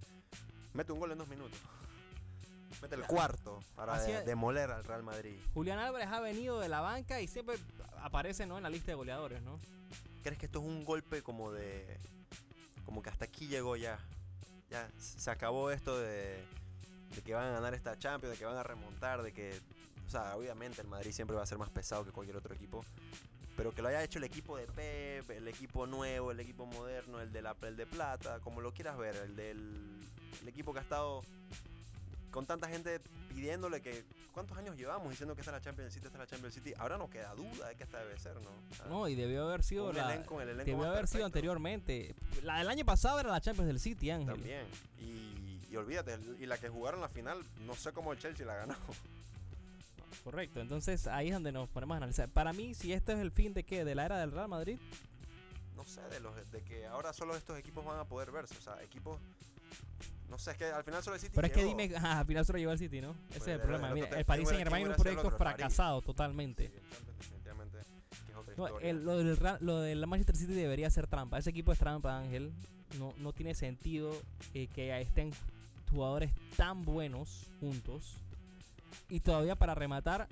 [0.73, 1.57] mete un gol en dos minutos.
[2.81, 5.35] Mete el cuarto para de- demoler al Real Madrid.
[5.53, 7.57] Julián Álvarez ha venido de la banca y siempre
[8.01, 8.57] aparece ¿no?
[8.57, 9.59] en la lista de goleadores, ¿no?
[10.23, 11.97] ¿Crees que esto es un golpe como de.
[12.85, 13.97] como que hasta aquí llegó ya?
[14.69, 16.43] Ya se acabó esto de,
[17.15, 19.57] de que van a ganar esta Champions, de que van a remontar, de que.
[20.07, 22.85] O sea, obviamente el Madrid siempre va a ser más pesado que cualquier otro equipo.
[23.57, 27.21] Pero que lo haya hecho el equipo de Pep, el equipo nuevo, el equipo moderno,
[27.21, 30.01] el de la el de plata, como lo quieras ver, el del
[30.41, 31.21] el equipo que ha estado
[32.31, 34.03] con tanta gente pidiéndole que.
[34.33, 36.73] ¿Cuántos años llevamos diciendo que esta es la Champions City, esta es la Champions City?
[36.77, 38.49] Ahora no queda duda de que esta debe ser, ¿no?
[38.69, 40.13] O sea, No, y debió haber sido la.
[40.13, 42.13] elenco- el elenco Debió haber sido anteriormente.
[42.43, 44.27] La del año pasado era la Champions del City, Ángel.
[44.35, 44.65] También.
[44.99, 48.55] Y, y olvídate, y la que jugaron la final, no sé cómo el Chelsea la
[48.55, 48.75] ganó.
[50.25, 52.27] Correcto, entonces ahí es donde nos ponemos a analizar.
[52.29, 54.79] Para mí, si este es el fin de qué, de la era del Real Madrid,
[55.75, 58.55] No sé, de, los, de que ahora solo estos equipos van a poder verse.
[58.57, 59.19] O sea, equipos.
[60.27, 61.31] No sé, es que al final solo el City.
[61.35, 61.77] pero es que llegó.
[61.77, 63.15] dime, ajá, al final se lo llevó el City, ¿no?
[63.29, 63.87] Ese es el el- problema.
[63.89, 66.65] el Mira, el Paris ¿quién Saint Germain es un proyecto fracasado Sí, totalmente.
[66.65, 66.71] es
[68.35, 71.37] otra No, el- lo, del lo del Manchester City debería ser trampa.
[71.37, 72.51] Ese equipo es trampa, Ángel.
[72.97, 74.11] No, no tiene sentido
[74.55, 75.31] eh, que estén
[75.91, 78.17] jugadores tan buenos juntos.
[79.09, 80.27] Y todavía para rematar,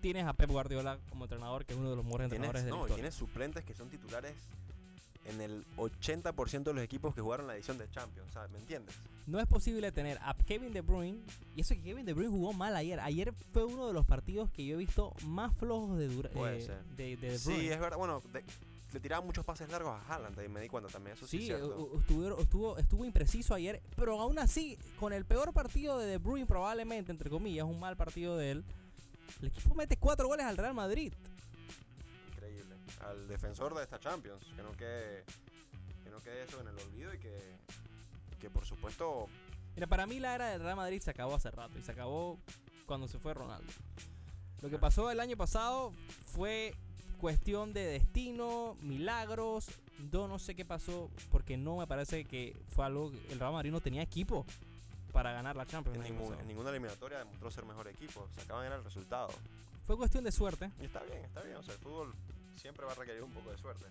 [0.00, 2.76] tienes a Pep Guardiola como entrenador, que es uno de los mejores entrenadores de la
[2.76, 2.96] no, historia.
[2.96, 4.34] tienes suplentes que son titulares
[5.24, 8.32] en el 80% de los equipos que jugaron la edición de Champions.
[8.32, 8.50] ¿sabes?
[8.50, 8.94] ¿Me entiendes?
[9.28, 11.20] No es posible tener a Kevin De Bruyne.
[11.54, 12.98] Y eso que Kevin De Bruyne jugó mal ayer.
[12.98, 16.58] Ayer fue uno de los partidos que yo he visto más flojos de dura- Puede
[16.58, 16.82] eh, ser.
[16.96, 17.72] de, de De Sí, Bruyne.
[17.74, 17.98] es verdad.
[17.98, 18.42] Bueno, de-
[18.92, 21.16] le tiraba muchos pases largos a Haaland y me di cuenta también.
[21.16, 21.76] Eso sí, Sí, es cierto.
[21.76, 26.06] u- u- estuvo, estuvo, estuvo impreciso ayer, pero aún así, con el peor partido de
[26.06, 28.64] De Bruyne, probablemente, entre comillas, un mal partido de él,
[29.40, 31.12] el equipo mete cuatro goles al Real Madrid.
[32.34, 32.76] Increíble.
[33.00, 34.44] Al defensor de esta Champions.
[34.54, 35.24] Que no quede,
[36.04, 37.38] que no quede eso en el olvido y que,
[38.40, 39.26] que por supuesto
[39.74, 42.38] Mira, para mí la era del Real Madrid se acabó hace rato y se acabó
[42.84, 43.72] cuando se fue Ronaldo.
[44.60, 45.92] Lo que pasó el año pasado
[46.26, 46.74] fue
[47.22, 49.68] cuestión de destino, milagros.
[50.10, 53.12] Yo no sé qué pasó porque no me parece que fue algo.
[53.30, 54.44] El Real Madrid no tenía equipo
[55.12, 56.04] para ganar la Champions.
[56.04, 58.28] en, ningún- en ninguna eliminatoria demostró ser mejor equipo.
[58.34, 59.28] Se acaban era el resultado.
[59.86, 60.68] Fue cuestión de suerte.
[60.80, 61.56] Y está bien, está bien.
[61.58, 62.12] O sea, el fútbol
[62.56, 63.84] siempre va a requerir un poco de suerte.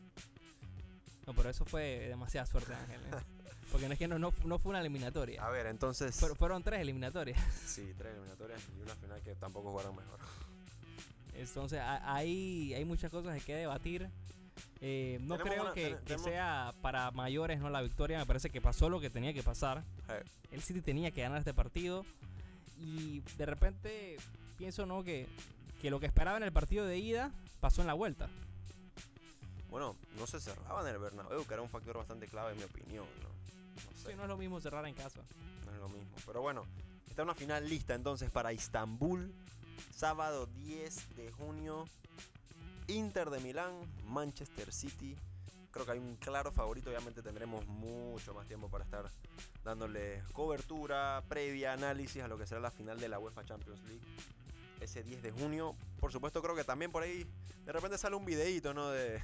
[1.26, 3.00] No, pero eso fue demasiada suerte, Ángel.
[3.00, 3.24] ¿eh?
[3.72, 5.42] Porque no es que no, no, no fue una eliminatoria.
[5.42, 6.20] A ver, entonces.
[6.20, 7.40] Fueron, furon tres eliminatorias.
[7.66, 10.20] Sí, tres eliminatorias y una final que tampoco jugaron mejor.
[11.42, 14.10] Entonces hay, hay muchas cosas que hay que debatir.
[14.82, 18.18] Eh, no creo una- que, ten- que sea para mayores no la victoria.
[18.20, 19.84] Me parece que pasó lo que tenía que pasar.
[20.10, 22.06] Eh, El City tenía que ganar este partido.
[22.80, 24.18] Y de repente
[24.58, 25.28] pienso no que,
[25.82, 28.28] que lo que esperaba en el partido de ida pasó en la vuelta.
[29.70, 32.64] Bueno, no se cerraba en el Bernabéu, que era un factor bastante clave en mi
[32.64, 33.30] opinión, ¿no?
[33.92, 35.22] No sé, Sí, no es lo mismo cerrar en casa.
[35.66, 36.12] no es lo mismo.
[36.26, 36.66] Pero bueno,
[37.08, 39.34] está una final lista entonces para Istambul,
[39.96, 41.86] sábado 10 de junio.
[42.88, 43.74] Inter de Milán,
[44.06, 45.16] Manchester City.
[45.72, 49.10] Creo que hay un claro favorito, obviamente tendremos mucho más tiempo para estar
[49.64, 54.02] dándole cobertura, previa, análisis a lo que será la final de la UEFA Champions League.
[54.82, 55.76] Ese 10 de junio.
[56.00, 57.26] Por supuesto, creo que también por ahí
[57.66, 58.90] de repente sale un videíto, ¿no?
[58.90, 59.22] De,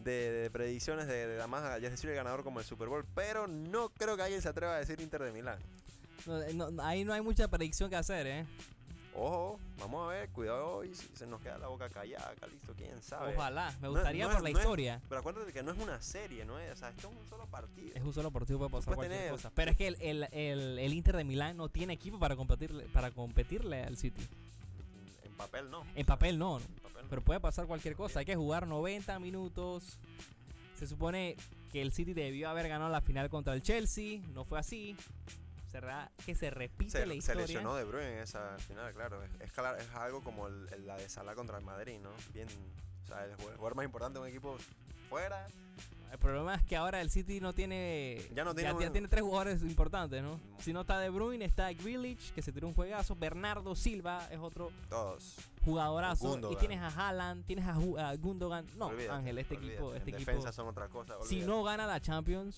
[0.00, 3.06] de, de predicciones de, de además ya decir el ganador como el Super Bowl.
[3.14, 5.58] Pero no creo que alguien se atreva a decir Inter de Milán.
[6.26, 8.46] Eh, ahí no hay mucha predicción que hacer, ¿eh?
[9.14, 13.02] Ojo, vamos a ver, cuidado y si se nos queda la boca callada, Calixto, quién
[13.02, 13.34] sabe.
[13.36, 13.70] Ojalá.
[13.80, 15.00] Me No- gustaría no por es- la no es- historia.
[15.08, 16.72] Pero acuérdate que no es una serie, ¿no es?
[16.72, 17.94] O sea, esto es un solo partido.
[17.94, 19.50] Es un solo partido, puede pasar cualquier tener- cosa.
[19.54, 22.84] Pero es que el, el, el, el Inter de Milán no tiene equipo para competirle,
[22.84, 24.26] para competirle al City.
[25.24, 25.84] En papel no.
[25.94, 26.64] En papel no, ¿no?
[26.64, 27.08] En papel no.
[27.10, 28.20] pero puede pasar cualquier cosa.
[28.20, 29.98] Hay que jugar 90 minutos.
[30.78, 31.36] Se supone
[31.70, 34.20] que el City debió haber ganado la final contra el Chelsea.
[34.32, 34.96] No fue así.
[35.72, 37.42] Será que se repite se, la se historia.
[37.42, 39.22] lesionó De Bruyne en esa final, claro.
[39.22, 42.10] Es, es, es algo como el- el- la de Salah contra el Madrid, ¿no?
[42.34, 42.46] Bien,
[43.04, 44.56] o sea, el jugador, más importante de un equipo
[45.08, 45.46] fuera.
[46.12, 48.20] El problema es que ahora el City no tiene.
[48.34, 50.36] Ya no tiene ya, un- tiene tres jugadores importantes, ¿no?
[50.36, 50.60] Mm.
[50.60, 53.16] Si no está De Bruyne, está Grealish, que se tiró un juegazo.
[53.16, 55.36] Bernardo Silva es otro Todos.
[55.64, 56.26] jugadorazo.
[56.26, 56.58] Y Gundogan.
[56.58, 58.66] tienes a Haaland, tienes a, Gundogan.
[58.76, 59.74] No, Olvídate, Ángel, este olvídate.
[59.74, 60.30] equipo, este en equipo.
[60.32, 61.14] defensa son otra cosa.
[61.22, 61.46] Si olvídate.
[61.46, 62.56] no gana la Champions.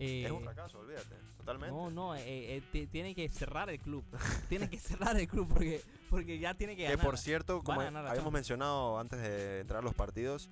[0.00, 1.14] Eh, es un fracaso, olvídate.
[1.38, 1.74] Totalmente.
[1.76, 4.04] No, no, eh, eh, ti- tiene que cerrar el club.
[4.48, 7.04] tiene que cerrar el club porque, porque ya tiene que Que ganar.
[7.04, 8.32] por cierto, como habíamos Champions.
[8.32, 10.48] mencionado antes de entrar a los partidos,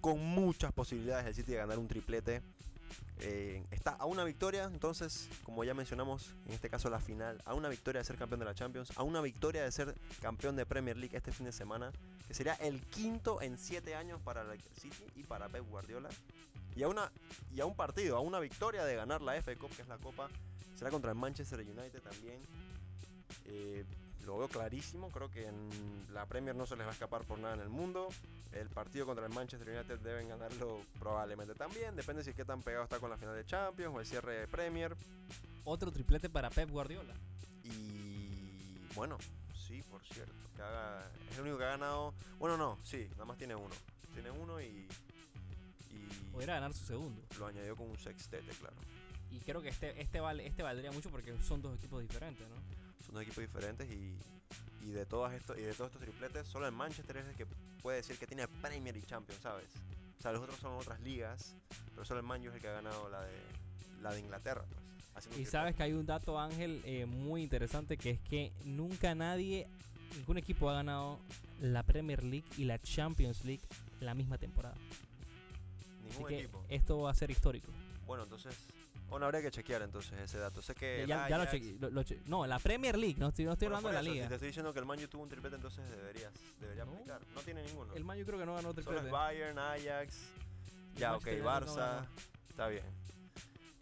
[0.00, 2.42] con muchas posibilidades el City de ganar un triplete.
[3.20, 7.54] Eh, está a una victoria, entonces, como ya mencionamos, en este caso la final, a
[7.54, 10.66] una victoria de ser campeón de la Champions, a una victoria de ser campeón de
[10.66, 11.92] Premier League este fin de semana,
[12.26, 16.08] que sería el quinto en siete años para el City y para Pep Guardiola.
[16.76, 17.10] Y a, una,
[17.54, 19.98] y a un partido, a una victoria de ganar la FA Cup, que es la
[19.98, 20.28] copa,
[20.76, 22.40] será contra el Manchester United también.
[23.46, 23.84] Eh,
[24.26, 27.38] lo veo clarísimo, creo que en la Premier no se les va a escapar por
[27.38, 28.08] nada en el mundo.
[28.52, 32.84] El partido contra el Manchester United deben ganarlo probablemente también, depende si qué tan pegado
[32.84, 34.96] está con la final de Champions o el cierre de Premier.
[35.64, 37.14] Otro triplete para Pep Guardiola.
[37.64, 39.18] Y bueno,
[39.54, 42.14] sí, por cierto, que haga- es el único que ha ganado.
[42.38, 43.74] Bueno, no, sí, nada más tiene uno.
[44.12, 44.86] Tiene uno y,
[46.34, 47.22] Podría ganar su segundo.
[47.38, 48.76] lo añadió con un sextete, claro.
[49.30, 52.56] Y creo que este, este, vale, este valdría mucho porque son dos equipos diferentes, ¿no?
[53.04, 54.18] Son dos equipos diferentes y,
[54.82, 57.46] y de todas estos y de todos estos tripletes, solo el Manchester es el que
[57.82, 59.68] puede decir que tiene Premier y Champions, ¿sabes?
[60.18, 61.56] O sea, los otros son otras ligas,
[61.92, 63.36] pero solo el Man U es el que ha ganado la de
[64.02, 64.84] la de Inglaterra, pues.
[65.38, 69.68] Y sabes que hay un dato, Ángel, eh, muy interesante, que es que nunca nadie,
[70.16, 71.20] ningún equipo ha ganado
[71.60, 73.62] la Premier League y la Champions League
[74.00, 74.74] la misma temporada.
[76.14, 76.64] Así ningún que equipo.
[76.68, 77.68] esto va a ser histórico.
[78.06, 78.54] Bueno, entonces,
[79.08, 80.60] bueno, habría que chequear entonces ese dato.
[80.62, 83.16] Sé que el ya, ya lo Ajax- chequeé, lo- lo che- no, la Premier League,
[83.18, 84.24] no estoy, no estoy Bueno, hablando de la eso, liga.
[84.24, 86.92] Si te estoy diciendo que el Man U tuvo un triplete, entonces deberías, debería No.
[86.92, 87.20] aplicar.
[87.34, 87.94] No tiene ninguno.
[87.94, 89.10] El Man creo que no ganó Solo es triplete.
[89.10, 90.16] Bayern, Ajax.
[90.94, 92.06] El Ya, ok, Manchester no Barça.
[92.50, 92.84] está bien.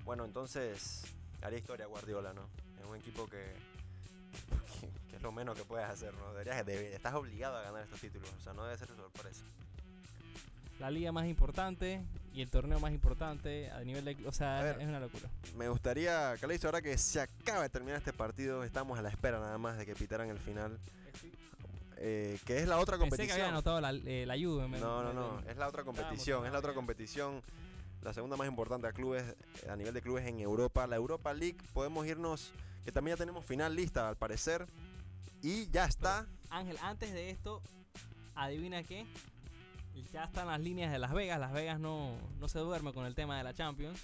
[0.04, 1.02] Bueno, entonces
[1.42, 2.48] haría historia Guardiola, ¿no?
[2.80, 3.54] Es un equipo que,
[5.14, 6.32] es lo menos que puedes hacer, ¿no?
[6.32, 9.44] Deberías, debe- estás obligado a ganar estos títulos, o sea, no debe ser sorpresa.
[10.82, 12.02] La liga más importante
[12.34, 14.16] y el torneo más importante a nivel de...
[14.26, 14.82] O sea, es, ver.
[14.82, 15.28] es una locura.
[15.56, 19.38] Me gustaría, Calixto, ahora que se acaba de terminar este partido, estamos a la espera
[19.38, 20.76] nada más de que pitaran el final,
[21.98, 23.40] eh, que es la otra Pensé que competición.
[23.42, 24.66] había anotado la, eh, la Juve.
[24.66, 25.40] me- No, no, me- no.
[25.48, 26.44] Es la otra competición.
[26.46, 27.42] Es la otra competición.
[28.02, 29.22] La segunda más importante a clubes,
[29.62, 30.88] eh, a nivel de clubes en Europa.
[30.88, 31.58] La Europa League.
[31.72, 32.50] Podemos irnos.
[32.84, 34.66] Que también ya tenemos final lista, al parecer.
[35.42, 36.26] Y ya está.
[36.50, 37.62] Ángel, antes de esto,
[38.34, 39.06] adivina qué.
[40.12, 41.38] Ya están las líneas de Las Vegas.
[41.40, 44.00] Las Vegas no, no se duerme con el tema de la Champions.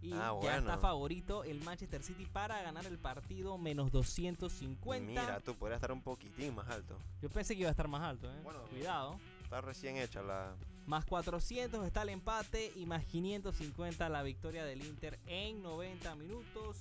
[0.00, 0.78] Y Ah, ya está bueno.
[0.78, 5.08] favorito el Manchester City para ganar el partido menos 250.
[5.10, 6.96] Mira, tú podrías estar un poquitín más alto.
[7.20, 8.40] Yo pensé que iba a estar más alto, ¿eh?
[8.44, 8.60] Bueno.
[8.70, 9.18] Cuidado.
[9.42, 10.54] Está recién hecha la.
[10.86, 16.76] Más 400 está el empate y más 550 la victoria del Inter en 90 minutos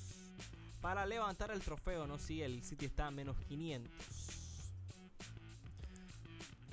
[0.80, 2.18] para levantar el trofeo, ¿no?
[2.20, 3.92] Si el City está a menos 500.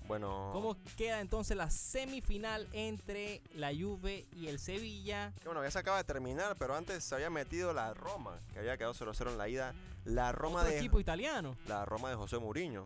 [0.06, 0.50] Bueno.
[0.52, 5.32] ¿Cómo queda entonces la semifinal entre la Juve y el Sevilla?
[5.40, 8.58] Que bueno, ya se acaba de terminar, pero antes se había metido la Roma, que
[8.58, 9.74] había quedado 0-0 en la ida.
[10.04, 10.78] La Roma Otro de.
[10.78, 11.56] equipo italiano.
[11.66, 12.84] la Roma de José Mourinho,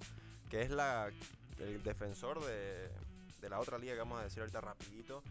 [0.49, 1.11] que es la,
[1.59, 2.89] el defensor de,
[3.41, 5.23] de la otra liga que vamos a decir ahorita rapidito.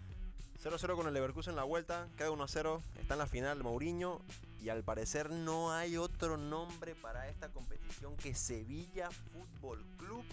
[0.61, 4.19] 0-0 con el Leverkusen en la vuelta, queda 1-0, está en la final Mourinho
[4.61, 10.25] y al parecer no hay otro nombre para esta competición que Sevilla Fútbol Club.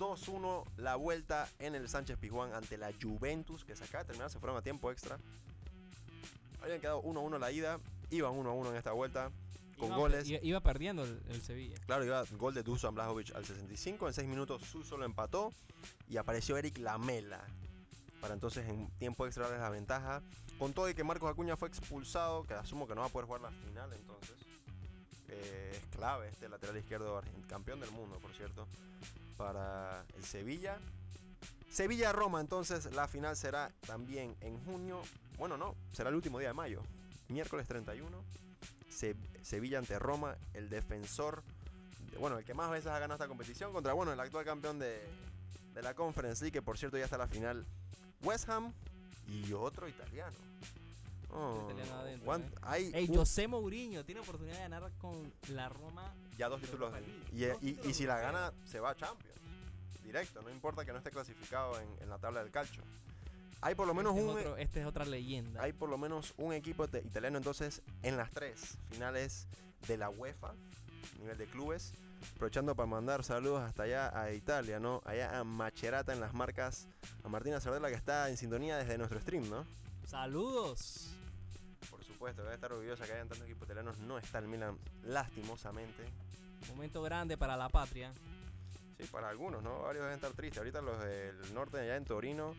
[0.00, 4.30] 2-1 la vuelta en el Sánchez Pizjuán ante la Juventus, que se acaba de terminar,
[4.30, 5.18] se fueron a tiempo extra.
[6.62, 7.78] Habían quedado 1-1 la ida,
[8.10, 9.30] iban 1-1 en esta vuelta,
[9.78, 10.28] con Iba- goles.
[10.28, 11.76] Iba, iba perdiendo el, el Sevilla.
[11.86, 14.08] Claro, iba gol de Dusan Blajovic al 65.
[14.08, 15.52] En 6 minutos Suso lo empató.
[16.08, 17.40] Y apareció Eric Lamela.
[18.20, 20.22] Para entonces en tiempo extra darles la ventaja.
[20.58, 23.26] Con todo y que Marcos Acuña fue expulsado, que asumo que no va a poder
[23.26, 24.36] jugar la final entonces.
[25.28, 28.66] eh, es clave este lateral izquierdo, campeón del mundo, por cierto,
[29.40, 30.76] para el Sevilla.
[31.72, 35.00] Sevilla-Roma, entonces la final será también en junio.
[35.38, 36.82] Bueno, no, será el último día de mayo.
[37.28, 38.22] Miércoles 31.
[38.90, 41.42] Se- Sevilla ante Roma, el defensor,
[42.12, 44.78] de- bueno, el que más veces ha ganado esta competición contra, bueno, el actual campeón
[44.78, 45.00] de,
[45.72, 47.64] de la Conference League, que por cierto ya está la final,
[48.22, 48.74] West Ham
[49.26, 50.36] y otro italiano.
[51.32, 52.50] Oh, italiano adentro, ¿eh?
[52.62, 56.12] hay Ey, un- José Mourinho tiene oportunidad de ganar con la Roma.
[56.36, 56.92] ya dos títulos.
[57.32, 59.36] Y, dos y- y si la gana, se va a Champions.
[60.02, 62.82] Directo, no importa que no esté clasificado en, en la tabla del calcio.
[63.60, 65.62] Hay por lo menos este, un, es otro- este es otra leyenda.
[65.62, 69.46] hay por lo menos un equipo de- italiano entonces en las tres finales
[69.86, 70.54] de la UEFA,
[71.18, 71.92] nivel de clubes.
[72.34, 75.00] Aprovechando para mandar saludos hasta allá a Italia, ¿no?
[75.06, 76.88] Allá a Macerata en las marcas,
[77.22, 79.64] a Martina Sardella que está en sintonía desde nuestro stream, ¿no?
[80.06, 81.10] Saludos.
[82.20, 83.96] Supuesto, debe estar orgullosa que hayan tantos equipos italianos.
[84.00, 86.04] No está el Milan, lastimosamente.
[86.68, 88.12] Momento grande para la patria.
[88.98, 89.80] Sí, para algunos, ¿no?
[89.84, 90.58] Varios deben estar tristes.
[90.58, 92.54] Ahorita los del norte, allá en Torino,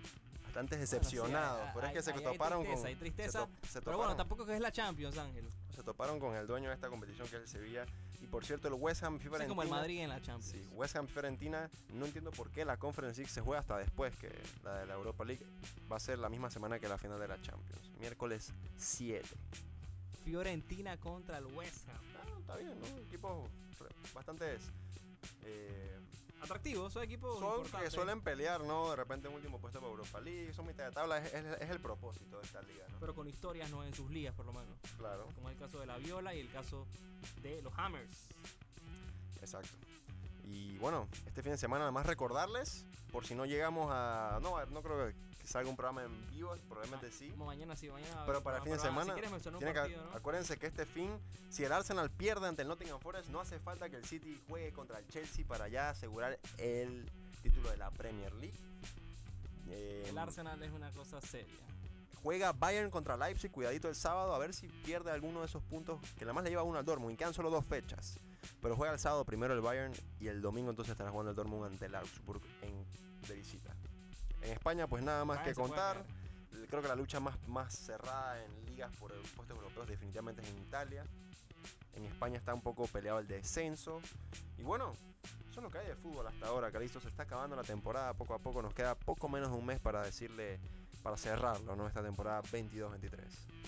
[0.45, 1.61] bastante Bueno, sí, decepcionados.
[1.61, 2.87] hay- pero es que hay- se toparon tristeza, con.
[2.87, 5.47] hay se tristeza, to- se Pero bueno, tampoco que es la Champions, Ángel.
[5.75, 7.85] se toparon con el dueño de esta competición que es el Sevilla.
[8.21, 9.49] Y por cierto, el West Ham Fiorentina.
[9.49, 10.45] como el Madrid en la Champions.
[10.45, 11.69] Sí, West Ham Fiorentina.
[11.93, 14.31] No entiendo por qué la Conference League se juega hasta después que
[14.63, 15.45] la de la Europa League.
[15.91, 17.89] Va a ser la misma semana que la final de la Champions.
[17.99, 19.27] Miércoles 7.
[20.23, 21.97] Fiorentina contra el West Ham.
[22.15, 23.01] Ah, está bien, ¿no?
[23.01, 23.49] Equipos
[24.13, 24.57] bastante
[25.43, 25.99] eh,
[26.41, 27.93] Atractivos, son equipos son que importantes.
[27.93, 28.89] suelen pelear, ¿no?
[28.89, 30.51] De repente un último puesto para Europa League.
[30.53, 31.17] Son mitad de tabla.
[31.19, 32.99] Es, es- es el propósito de esta liga, ¿no?
[32.99, 34.75] Pero con historias no en sus ligas, por lo menos.
[34.97, 35.27] claro.
[35.35, 36.85] Como el caso de la Viola y el caso
[37.41, 38.27] de los Hammers.
[39.41, 39.69] Exacto.
[40.45, 44.39] Y bueno, este fin de semana nada más recordarles, por si no llegamos a...
[44.41, 47.29] No, no creo que salga un programa en vivo, probablemente Ah, sí.
[47.31, 48.23] Como mañana sí, mañana.
[48.25, 49.97] Pero para el fin de semana, Si quieres que-.
[50.15, 51.09] Acuérdense que este fin,
[51.49, 54.71] si el Arsenal pierde ante el Nottingham Forest, no hace falta que el City juegue
[54.73, 57.09] contra el Chelsea para ya asegurar el
[57.41, 58.57] título de la Premier League.
[59.69, 61.55] Eh, El Arsenal es una cosa seria.
[62.23, 65.99] juega Bayern contra Leipzig, cuidadito el sábado, a ver si pierde alguno de esos puntos,
[66.17, 68.19] que nada más le lleva uno al Dortmund, y quedan solo dos fechas.
[68.61, 71.65] Pero juega el sábado primero el Bayern y el domingo entonces estará jugando el Dortmund
[71.71, 72.85] ante el Augsburg en,
[73.27, 73.73] de visita.
[74.41, 76.03] En España pues nada más que se puede contar.
[76.69, 80.57] Creo que la lucha más, más cerrada en ligas por puestos europeos definitivamente es en
[80.59, 81.05] Italia.
[81.95, 84.01] En España está un poco peleado el descenso.
[84.57, 84.93] Y bueno,
[85.49, 87.01] eso es lo que hay de fútbol hasta ahora, Calisto.
[87.01, 88.61] Se está acabando la temporada poco a poco.
[88.61, 90.59] Nos queda poco menos de un mes para decirle,
[91.03, 91.87] para cerrarlo, ¿no?
[91.87, 93.19] Esta temporada 22-23.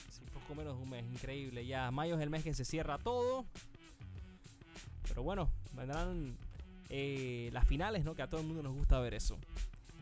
[0.09, 1.65] Sí, poco menos de un mes, increíble.
[1.65, 3.45] Ya mayo es el mes que se cierra todo.
[5.09, 6.37] Pero bueno, vendrán
[6.89, 8.15] eh, las finales, ¿no?
[8.15, 9.37] Que a todo el mundo nos gusta ver eso.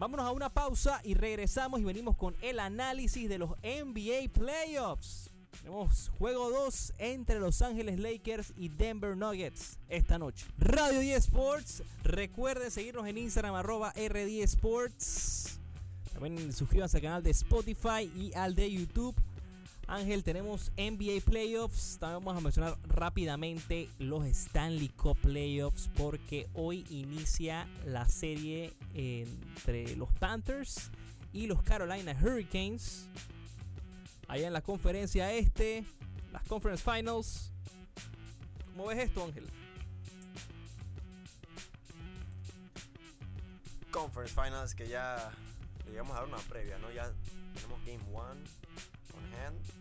[0.02, 5.30] Vámonos a una pausa y regresamos y venimos con el análisis de los NBA Playoffs.
[5.60, 10.48] Tenemos juego 2 entre Los Ángeles Lakers y Denver Nuggets esta noche.
[10.58, 11.84] Radio 10 Sports.
[12.02, 15.60] Recuerden seguirnos en Instagram arroba R10 Sports.
[16.14, 19.14] También suscríbanse al canal de Spotify y al de YouTube.
[19.92, 21.98] Ángel, tenemos NBA Playoffs.
[22.00, 29.98] También vamos a mencionar rápidamente los Stanley Cup Playoffs porque hoy inicia la serie entre
[29.98, 30.92] los Panthers
[31.34, 33.10] y los Carolina Hurricanes.
[34.30, 35.84] Allá en la conferencia este,
[36.32, 37.52] las Conference Finals.
[38.72, 39.46] ¿Cómo ves esto, Ángel?
[43.92, 45.34] Conference Finals que ya
[45.84, 46.90] le llegamos a dar una previa, ¿no?
[46.94, 47.12] Ya
[47.56, 49.81] tenemos Game 1 on hand.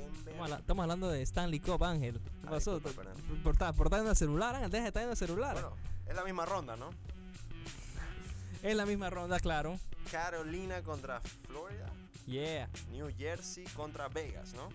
[0.00, 0.18] Denver.
[0.18, 2.14] Estamos, habla- estamos hablando de Stanley Cup, Ángel.
[2.20, 2.74] ¿Qué Ah, pasó?
[2.78, 3.42] disculpa, perdón.
[3.42, 5.52] Por estar por estar en el celular, Ángel, deja de estar en el celular.
[5.54, 6.90] Bueno, es la misma ronda, ¿no?
[8.62, 9.78] Es la misma ronda, claro.
[10.10, 11.86] Carolina contra Florida.
[12.26, 12.68] Yeah.
[12.90, 14.68] New Jersey contra Vegas, ¿no?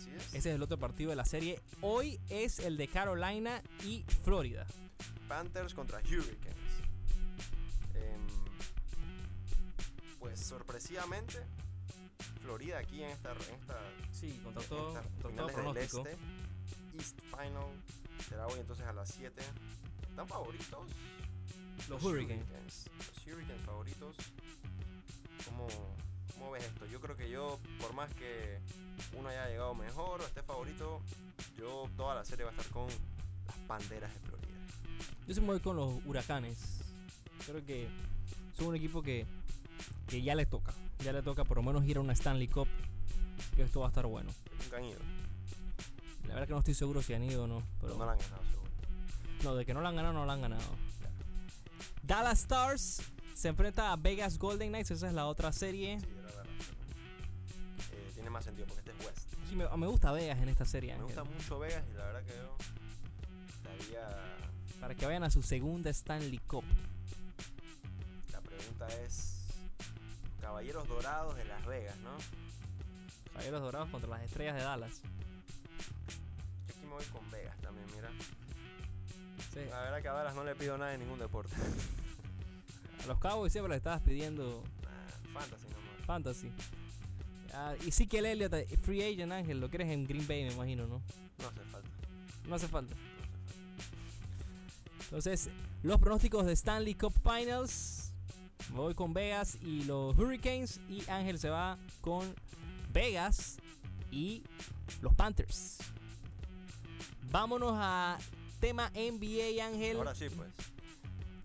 [0.00, 0.26] ¿Así es?
[0.34, 1.60] Ese es el otro partido de la serie.
[1.80, 4.66] Hoy es el de Carolina y Florida.
[5.28, 6.54] Panthers contra Hurricanes.
[7.94, 8.26] Em,
[10.18, 11.38] pues sorpresivamente,
[12.44, 13.80] Florida aquí en esta, en esta,
[14.12, 16.18] Sí, contra todo, contra del este.
[16.92, 17.72] East Final
[18.28, 19.42] será hoy entonces a las 7.
[20.10, 20.90] ¿Están favoritos?
[21.88, 22.44] Los Hurricanes.
[22.98, 24.16] Los Hurricanes favoritos.
[25.46, 25.66] ¿Cómo,
[26.34, 26.84] ¿Cómo ves esto?
[26.84, 28.60] Yo creo que yo, por más que
[29.16, 31.00] uno haya llegado mejor o esté favorito,
[31.56, 32.88] yo toda la serie va a estar con
[33.46, 34.48] las banderas de Florida.
[35.26, 36.82] Yo se me voy con los Huracanes.
[37.46, 37.88] Creo que
[38.52, 39.26] son un equipo que,
[40.06, 40.74] que ya le toca.
[41.04, 42.66] Ya le toca por lo menos ir a una Stanley Cup.
[43.56, 44.30] Que esto va a estar bueno.
[44.62, 44.98] Nunca han ido,
[46.22, 47.62] La verdad que no estoy seguro si han ido o no.
[47.80, 48.70] pero no la han ganado seguro.
[49.42, 50.62] no, de que no la han ganado, no la han ganado.
[52.02, 53.02] Dallas Stars
[53.34, 54.92] se enfrenta a Vegas Golden Knights.
[54.92, 55.98] Esa es la otra serie.
[56.00, 56.44] Sí, era verdad.
[57.92, 59.34] Eh, tiene más sentido porque este es West.
[59.48, 60.94] Sí, me, me gusta Vegas en esta serie.
[60.96, 61.16] Me Ángel.
[61.20, 62.56] gusta mucho Vegas y la verdad que yo
[63.48, 64.08] estaría...
[64.80, 66.64] Para que vayan a su segunda Stanley Cup.
[68.32, 69.33] La pregunta es...
[70.54, 72.10] Caballeros Dorados de Las Vegas, ¿no?
[73.32, 75.00] Caballeros Dorados contra las Estrellas de Dallas.
[75.02, 78.08] Yo aquí me voy con Vegas también, mira.
[79.52, 79.68] Sí.
[79.68, 81.56] La verdad que a Dallas no le pido nada en ningún deporte.
[83.02, 86.06] A los Cowboys siempre le estabas pidiendo Nah, fantasy nomás.
[86.06, 86.52] fantasy.
[87.52, 90.44] Ah, y sí que el Elliott, eh, free agent Ángel, lo quieres en Green Bay,
[90.44, 91.02] me imagino, ¿no?
[91.40, 91.88] No hace falta.
[92.46, 92.94] No hace falta.
[92.94, 92.96] No hace falta.
[95.06, 95.50] Entonces,
[95.82, 98.03] los pronósticos de Stanley Cup Finals.
[98.70, 100.80] Me voy con Vegas y los Hurricanes.
[100.88, 102.34] Y Ángel se va con
[102.92, 103.58] Vegas
[104.10, 104.42] y
[105.00, 105.78] los Panthers.
[107.30, 108.18] Vámonos a
[108.60, 109.96] tema NBA, Ángel.
[109.96, 110.52] Ahora sí, pues.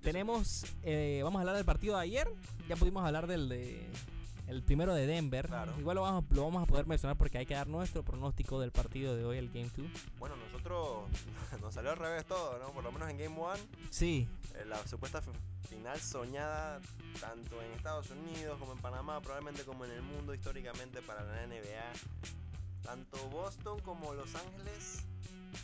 [0.01, 2.33] Tenemos, eh, vamos a hablar del partido de ayer.
[2.67, 3.89] Ya pudimos hablar del de
[4.49, 5.47] el primero de Denver.
[5.47, 5.73] Claro.
[5.79, 8.71] Igual lo vamos, lo vamos a poder mencionar porque hay que dar nuestro pronóstico del
[8.71, 9.85] partido de hoy, el Game 2.
[10.19, 11.07] Bueno, nosotros
[11.61, 12.71] nos salió al revés todo, ¿no?
[12.71, 13.53] Por lo menos en Game 1,
[13.89, 14.27] Sí,
[14.67, 15.31] la supuesta fi-
[15.69, 16.79] final soñada
[17.21, 21.45] tanto en Estados Unidos como en Panamá, probablemente como en el mundo históricamente para la
[21.47, 21.91] NBA.
[22.83, 25.03] Tanto Boston como Los Ángeles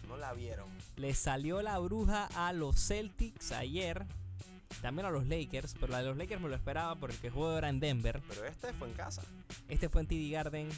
[0.07, 0.67] no la vieron.
[0.95, 4.05] le salió la bruja a los Celtics ayer.
[4.81, 7.57] También a los Lakers, pero la de los Lakers me lo esperaba porque el juego
[7.57, 8.21] era en Denver.
[8.27, 9.23] Pero este fue en casa.
[9.67, 10.69] Este fue en TD Garden.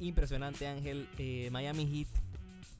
[0.00, 1.08] Impresionante, Ángel.
[1.18, 2.08] Eh, Miami Heat.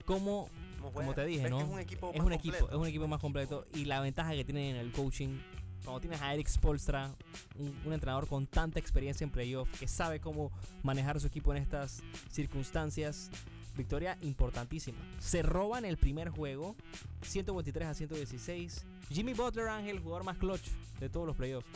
[0.05, 1.61] Como ¿Cómo Como te dije, ¿no?
[1.61, 4.33] Es un equipo es más un equipo, es un equipo más completo y la ventaja
[4.33, 5.39] que tienen en el coaching,
[5.85, 7.11] cuando tienes a Eric Spolstra,
[7.57, 11.63] un, un entrenador con tanta experiencia en playoff, que sabe cómo manejar su equipo en
[11.63, 13.31] estas circunstancias,
[13.79, 14.99] victoria importantísima.
[15.19, 16.77] Se roban el primer juego,
[17.23, 18.85] 123 a 116.
[19.11, 20.69] Jimmy Butler, Ángel, jugador más clutch
[21.01, 21.67] de todos los playoffs,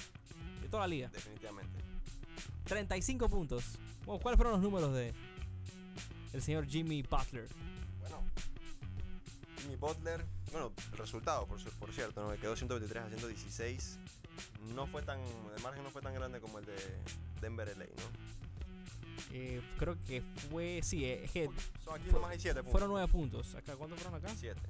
[0.60, 1.08] de toda la liga.
[1.08, 1.78] Definitivamente.
[2.64, 3.78] 35 puntos.
[4.04, 5.14] Bueno, ¿Cuáles fueron los números de
[6.32, 7.48] el señor Jimmy Butler?
[8.00, 8.22] Bueno,
[9.60, 12.32] Jimmy Butler Bueno, resultado, por, por cierto, ¿no?
[12.32, 13.98] Que quedó 123 a 116.
[14.74, 15.20] No fue tan.
[15.20, 16.74] El margen no fue tan grande como el de
[17.40, 18.41] Denver LA, ¿no?
[19.32, 20.80] Eh, creo que fue.
[20.82, 21.48] Sí, eh, es que
[21.84, 22.72] Son aquí nomás hay 7 puntos.
[22.72, 23.54] fueron nueve puntos.
[23.54, 24.34] Acá, ¿Cuántos fueron acá?
[24.36, 24.60] 7.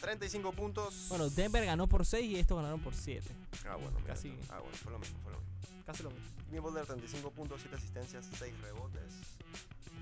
[0.00, 1.06] 35 puntos.
[1.08, 3.28] Bueno, Denver ganó por 6 y estos ganaron por 7.
[3.66, 4.30] Ah, bueno, mira casi.
[4.30, 4.36] tú.
[4.50, 5.54] Ah, bueno, fue lo mismo, fue lo mismo.
[5.84, 6.26] Casi lo mismo.
[6.46, 9.12] Jimmy Butler 35 puntos, 7 asistencias, 6 rebotes.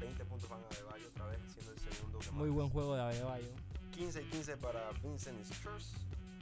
[0.01, 2.55] 20 puntos van a Adebayo otra vez, siendo el segundo que Muy más.
[2.57, 3.49] buen juego de Adebayo.
[3.93, 5.93] 15 y 15 para Vincent Struz.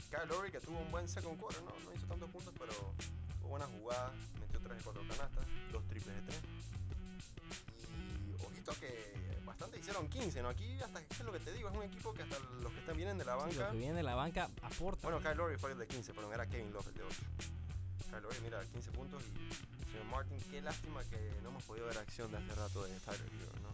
[0.09, 2.73] Kyle Lowry que tuvo un buen second quarter, no, no hizo tantos puntos, pero
[3.45, 6.39] tuvo buenas jugadas, metió 3 de 4 canastas, 2 triples de 3.
[8.27, 10.49] Y ojito que bastante hicieron 15, ¿no?
[10.49, 12.79] Aquí hasta ¿qué es lo que te digo, es un equipo que hasta los que
[12.79, 13.59] están vienen de la Sí, banca.
[13.59, 15.11] los que vienen de la banca aportan.
[15.11, 17.15] Bueno, Kyle Lowry fue el de 15, pero era Kevin Love el de 8.
[18.09, 21.85] Kyle Lowry, mira, 15 puntos y el señor Martin, qué lástima que no hemos podido
[21.85, 23.69] ver acción de hace rato de Tyler Hero, ¿no?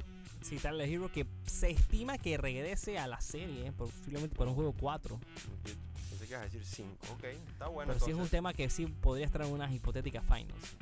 [0.45, 4.55] Sí, Tyler Hero que se estima que regrese a la serie, eh, posiblemente para un
[4.55, 5.19] juego 4.
[6.31, 8.85] Que ibas a decir 5, ok, está bueno Pero sí es un tema que sí
[8.85, 10.77] podría estar en unas hipotéticas finals.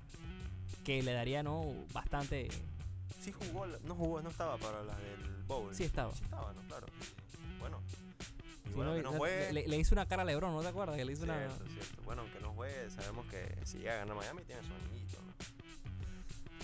[0.84, 1.74] Que le daría, ¿no?
[1.92, 2.50] Bastante.
[3.20, 5.74] Sí jugó, no jugó, no estaba para las del Bowl.
[5.74, 6.14] Sí estaba.
[6.14, 6.62] Sí estaba, ¿no?
[6.68, 6.86] Claro.
[7.60, 7.82] Bueno.
[8.64, 9.54] Y bueno, no, que no juegue.
[9.54, 10.96] le, le hizo una cara a Lebron, ¿no te acuerdas?
[10.98, 11.40] Que le hizo una.
[11.40, 12.04] Cierto, cierto.
[12.04, 15.34] Bueno, aunque no juegue, sabemos que si llega a ganar Miami tiene su anillito, ¿no?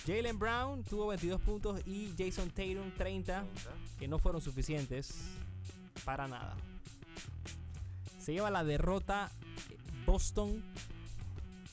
[0.06, 3.46] Jalen Brown tuvo 22 puntos y Jason Tatum 30,
[3.98, 5.26] que no fueron suficientes
[6.06, 6.56] para nada.
[8.26, 9.32] Se lleva la derrota
[9.70, 10.64] eh, Boston.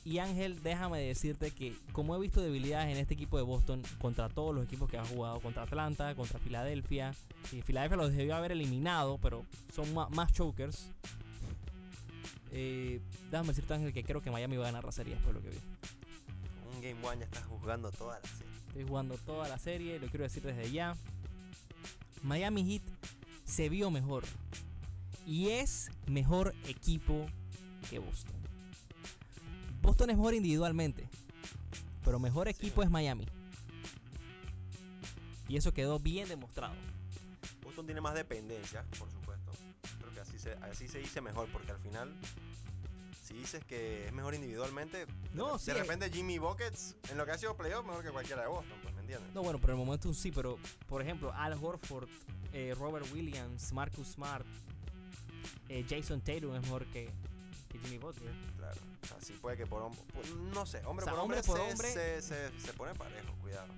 [0.04, 4.28] Y Ángel, déjame decirte que como he visto debilidades en este equipo de Boston contra
[4.28, 7.14] todos los equipos que ha jugado, contra Atlanta, contra Filadelfia,
[7.52, 10.90] y Filadelfia los debió haber eliminado, pero son más chokers.
[12.50, 13.00] Eh,
[13.30, 15.48] déjame decirte Ángel que creo que Miami va a ganar la serie después de lo
[15.48, 15.62] que vi.
[16.74, 18.52] Un Game One ya estás jugando toda la serie.
[18.66, 20.96] Estoy jugando toda la serie, lo quiero decir desde ya.
[22.22, 22.82] Miami Heat
[23.44, 24.24] se vio mejor.
[25.26, 27.26] Y es mejor equipo
[27.88, 28.34] que Boston.
[29.80, 31.08] Boston es mejor individualmente.
[32.04, 32.50] Pero mejor Sí.
[32.50, 33.26] equipo es Miami.
[35.48, 36.74] Y eso quedó bien demostrado.
[37.62, 39.52] Boston tiene más dependencia, por supuesto.
[39.98, 42.12] Creo que así se, así se dice mejor, porque al final,
[43.24, 45.82] si dices que es mejor individualmente, No, de, sí, de eh.
[45.82, 48.94] repente Jimmy Buckets, en lo que ha sido playoff, mejor que cualquiera de Boston, pues,
[48.94, 49.32] ¿me entiendes?
[49.34, 50.58] No, bueno, pero en el momento sí, pero
[50.88, 52.08] por ejemplo, Al Horford,
[52.52, 54.46] eh, Robert Williams, Marcus Smart,
[55.68, 57.08] eh, Jason Tatum es mejor que,
[57.68, 58.32] que Jimmy Butler.
[58.58, 58.80] Claro.
[59.02, 60.00] O sea, sí puede que por hombre,
[60.54, 61.92] no sé, hombre O sea, por hombre, hombre por se, hombre.
[61.92, 63.68] Se, se, se pone parejo, cuidado.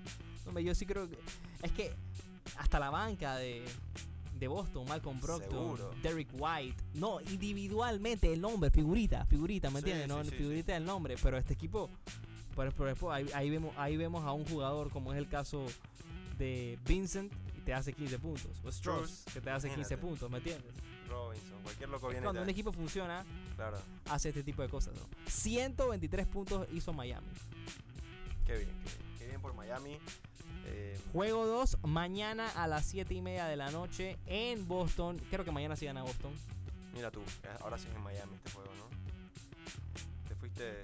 [0.45, 1.17] Hombre, yo sí creo que.
[1.63, 1.93] Es que
[2.57, 3.65] hasta la banca de,
[4.37, 5.91] de Boston, Malcolm Brogdon, Seguro.
[6.03, 6.83] Derek White.
[6.93, 10.07] No, individualmente el nombre, figurita, figurita, ¿me Sí, entiendes?
[10.07, 11.89] no, sí, sí, figurita del nombre, pero este equipo.
[12.53, 15.65] Por, ejemplo, ahí, ahí vemos, ahí vemos a un jugador como es el caso
[16.37, 18.51] de Vincent y te hace 15 puntos.
[18.63, 19.97] O Strauss, que te hace 15 imagínate.
[19.97, 20.71] puntos, ¿me entiendes?
[21.09, 23.25] Robinson, cualquier loco viene Cuando un equipo funciona,
[23.55, 23.77] Claro,
[24.09, 25.01] hace este tipo de cosas, ¿no?
[25.29, 27.27] 123 puntos hizo Miami.
[28.45, 29.15] qué bien, qué bien.
[29.19, 29.97] Qué bien por Miami.
[30.67, 35.21] Eh, Juego 2, mañana a las 7 y media de la noche en Boston.
[35.29, 36.33] Creo que mañana sí gana Boston.
[36.93, 38.85] mira tú, eh, ahora sí es en Miami este juego, ¿no?
[40.27, 40.83] Te fuiste.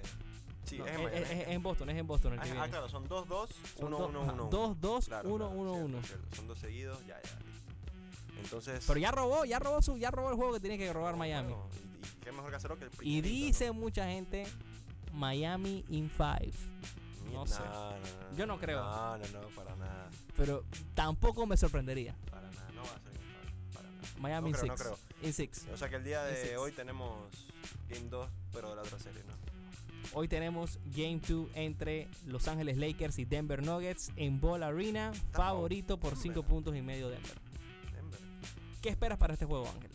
[0.64, 1.24] Sí, No, es en es, Miami.
[1.24, 2.68] es- es en Boston, es en Boston el Ah, que ah, viene.
[2.68, 4.48] claro, son 2-2, Son 1-1-1.
[4.48, 5.88] do- ajá, 2-2, Claro, 1-1-1.
[6.02, 6.36] cierto, cierto.
[6.36, 7.38] Son dos seguidos, ya, ya.
[8.42, 8.84] Entonces.
[8.86, 11.48] Pero ya robó, ya robó su, ya robó el juego que tiene que robar Miami.
[11.52, 11.68] bueno,
[12.02, 13.34] y, y qué mejor que el Y primerito, ¿no?
[13.34, 14.44] dice mucha gente
[15.12, 16.34] Miami in 5.
[17.26, 17.60] Ni- no sé.
[17.60, 18.82] no, no, Yo no creo.
[18.82, 20.10] No, no, no, para nada.
[20.36, 20.64] Pero
[20.94, 22.14] tampoco me sorprendería.
[22.30, 23.12] Para nada, no va a ser
[23.72, 24.08] para nada.
[24.18, 25.22] Miami No in creo, no 6.
[25.22, 25.66] In 6.
[25.72, 26.42] O sea que el día six.
[26.50, 27.30] de hoy tenemos
[27.88, 29.32] Game 2, pero de la otra serie, ¿no?
[30.14, 35.12] Hoy tenemos Game 2 entre Los Ángeles Lakers y Denver Nuggets en Ball Arena.
[35.32, 36.44] Favorito por 5 Denver.
[36.50, 37.08] puntos y medio.
[37.08, 37.32] Denver.
[38.82, 39.90] ¿Qué esperas para este juego, Ángel?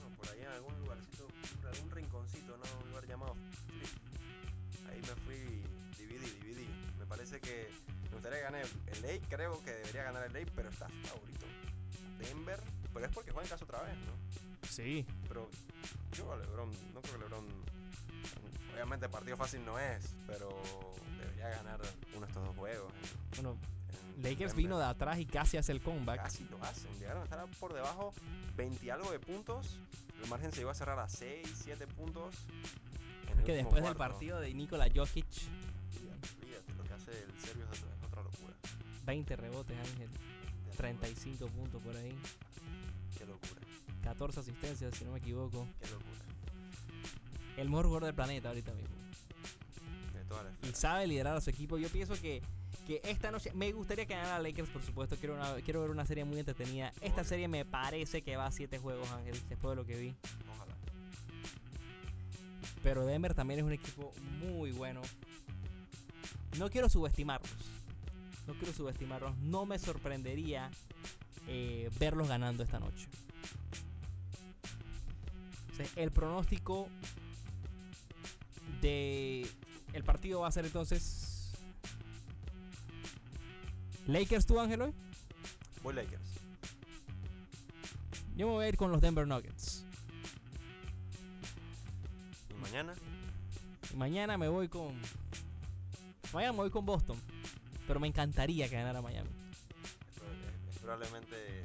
[0.00, 1.26] No, por ahí en algún lugarcito,
[1.70, 2.64] algún rinconcito, ¿no?
[2.84, 3.34] Un lugar llamado
[3.66, 4.88] Flip.
[4.88, 5.62] Ahí me fui,
[5.98, 6.68] dividí, dividí.
[6.98, 7.68] Me parece que
[8.04, 11.46] me gustaría que gane el Lake, creo que debería ganar el Lake, pero está favorito.
[12.18, 12.60] Denver,
[12.94, 14.68] pero es porque juega en casa otra vez, ¿no?
[14.68, 15.04] Sí.
[15.26, 15.50] Pero
[16.12, 17.46] yo a LeBron, no creo que LeBron,
[18.72, 20.48] obviamente partido fácil no es, pero
[21.18, 21.80] debería ganar
[22.14, 22.92] uno de estos dos juegos.
[22.94, 23.81] en- Bueno, en
[24.22, 26.22] Lakers vino de atrás y casi hace el comeback.
[26.22, 26.92] Casi lo hacen.
[26.98, 28.12] Llegaron a estar por debajo
[28.56, 29.78] 20 y algo de puntos.
[30.22, 32.34] El margen se iba a cerrar a 6, 7 puntos.
[33.36, 33.98] el Que después del cuarto.
[34.14, 38.22] partido de Nikola Jokic, Olvídate, olvídate, lo que hace el serbio es otra, es otra
[38.22, 38.54] locura.
[39.06, 40.10] 20 rebotes, Ángel.
[40.76, 42.16] 35 puntos por ahí.
[43.18, 43.60] Qué locura,
[44.04, 45.66] 14 asistencias, si no me equivoco.
[45.80, 46.20] qué locura.
[47.56, 48.96] El mejor jugador del planeta ahorita mismo.
[50.14, 51.76] De toda la y sabe liderar a su equipo.
[51.78, 52.42] Yo pienso que,
[52.86, 55.16] que esta noche me gustaría que ganara Lakers, por supuesto.
[55.16, 56.92] Quiero, una- quiero ver una serie muy entretenida.
[57.00, 60.14] Esta serie me parece que va a siete juegos, Ángel, después de lo que vi.
[60.54, 60.74] Ojalá.
[62.82, 65.00] Pero Denver también es un equipo muy bueno.
[66.58, 67.50] No quiero subestimarlos.
[68.46, 69.36] No quiero subestimarlos.
[69.38, 70.70] No me sorprendería
[71.46, 73.06] eh, verlos ganando esta noche.
[75.72, 76.88] O sea, el pronóstico
[78.80, 79.46] de
[79.92, 81.21] el partido va a ser entonces
[84.06, 84.94] Lakers tú Ángel hoy.
[85.82, 86.22] Voy Lakers.
[88.36, 89.84] Yo me voy a ir con los Denver Nuggets.
[92.50, 92.94] Y mañana,
[93.92, 94.94] Y mañana me voy con.
[96.32, 97.18] Mañana me voy con Boston.
[97.86, 99.28] Pero me encantaría que ganara Miami.
[100.70, 101.64] es probablemente.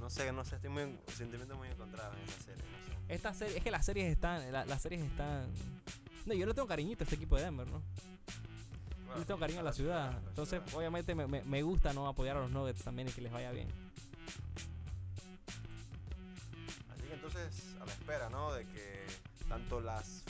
[0.00, 0.82] No sé, no sé, estoy muy.
[0.82, 2.62] en- Sentimientos muy encontrados en esa serie.
[2.64, 3.14] No sé.
[3.14, 4.52] Esta serie, es que las series están.
[4.52, 5.46] la- las series están.
[6.26, 7.80] No, yo le tengo cariñito a este equipo de Denver, ¿no?
[9.18, 10.18] Le tengo cariño a la ciudad.
[10.28, 13.32] Entonces, obviamente, me, me- me gusta no apoyar a los Nuggets también y que les
[13.32, 13.68] vaya bien.
[16.92, 18.52] Así que entonces, a la espera, ¿no?
[18.52, 19.06] De que
[19.48, 20.22] tanto las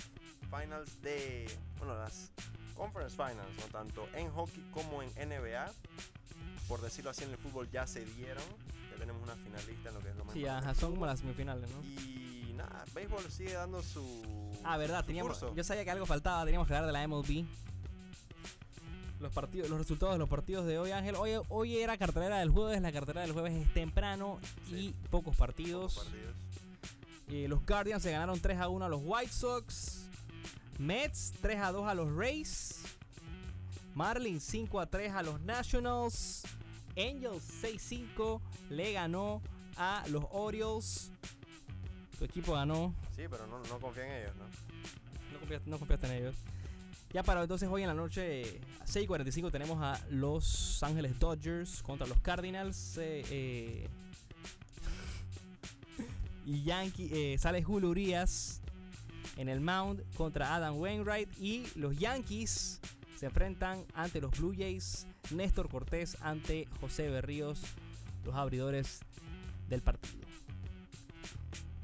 [0.50, 1.50] finals de.
[1.78, 2.30] Bueno, las
[2.74, 3.62] conference finals, ¿no?
[3.72, 5.72] Tanto en hockey como en NBA,
[6.68, 8.44] por decirlo así, en el fútbol ya se dieron.
[8.90, 11.20] Ya tenemos una finalista en lo que es lo más Sí, ajá, son como las
[11.20, 11.82] semifinales, ¿no?
[11.84, 14.50] Y nada, béisbol sigue dando su.
[14.64, 15.54] Ah, verdad, su teníamos, curso.
[15.54, 17.44] yo sabía que algo faltaba, teníamos que hablar de la MLB.
[19.20, 21.14] Los partidos, los resultados de los partidos de hoy, Ángel.
[21.16, 24.38] Hoy, hoy era cartelera del jueves, la cartelera del jueves es temprano
[24.68, 24.88] Sí.
[24.88, 25.94] y pocos partidos.
[25.94, 26.34] Pocos partidos.
[27.28, 30.02] Eh, los Guardians se ganaron 3 a 1 a los White Sox.
[30.78, 32.82] Mets 3 a 2 a los Rays.
[33.94, 36.42] Marlins 5 a 3 a los Nationals.
[36.98, 38.40] Angels 6-5
[38.70, 39.40] le ganó
[39.78, 41.10] a los Orioles.
[42.18, 42.94] Tu equipo ganó.
[43.16, 44.44] Sí, pero no, no confía en ellos, ¿no?
[45.32, 46.34] No confiaste, no confiaste en ellos.
[47.12, 52.06] Ya para entonces hoy en la noche, a 6.45, tenemos a Los Ángeles Dodgers contra
[52.06, 52.98] los Cardinals.
[52.98, 53.88] eh, eh,
[56.46, 58.60] y eh, sale Julio Urias
[59.36, 61.28] en el mound contra Adam Wainwright.
[61.40, 62.80] Y los Yankees
[63.16, 65.06] se enfrentan ante los Blue Jays.
[65.30, 67.60] Néstor Cortés ante José Berríos,
[68.24, 69.00] los abridores
[69.68, 70.25] del partido.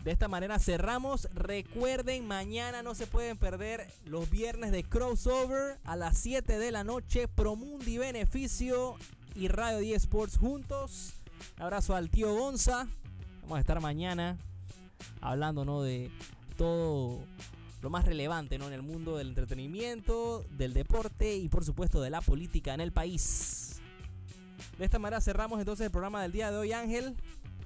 [0.04, 1.28] De esta manera cerramos.
[1.32, 6.82] Recuerden, mañana no se pueden perder los viernes de crossover a las 7 de la
[6.82, 7.28] noche.
[7.28, 8.96] Promundi Beneficio
[9.36, 11.14] y Radio 10 Sports juntos.
[11.56, 12.88] Un abrazo al tío Gonza.
[13.42, 14.38] Vamos a estar mañana
[15.20, 15.82] hablando ¿no?
[15.82, 16.10] de
[16.56, 17.20] todo
[17.80, 18.66] lo más relevante ¿no?
[18.66, 22.92] en el mundo del entretenimiento, del deporte y por supuesto de la política en el
[22.92, 23.80] país.
[24.78, 27.16] De esta manera cerramos entonces el programa del día de hoy, Ángel.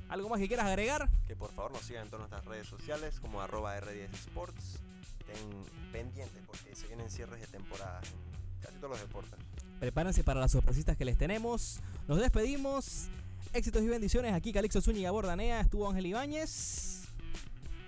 [0.08, 1.10] ¿Algo más que quieras agregar?
[1.26, 4.78] Que por favor nos sigan en todas nuestras redes sociales como arroba R10 Sports.
[5.18, 9.38] Estén pendientes porque se vienen cierres de temporada en casi todos los deportes.
[9.80, 11.80] Prepárense para las sorpresitas que les tenemos.
[12.06, 13.08] Nos despedimos.
[13.52, 14.32] Éxitos y bendiciones.
[14.32, 17.04] Aquí Calixto Zúñiga Bordanea, estuvo Ángel Ibáñez.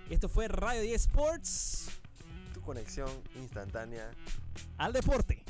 [0.09, 1.89] Y esto fue Radio 10 Sports.
[2.53, 4.11] Tu conexión instantánea
[4.77, 5.43] al deporte.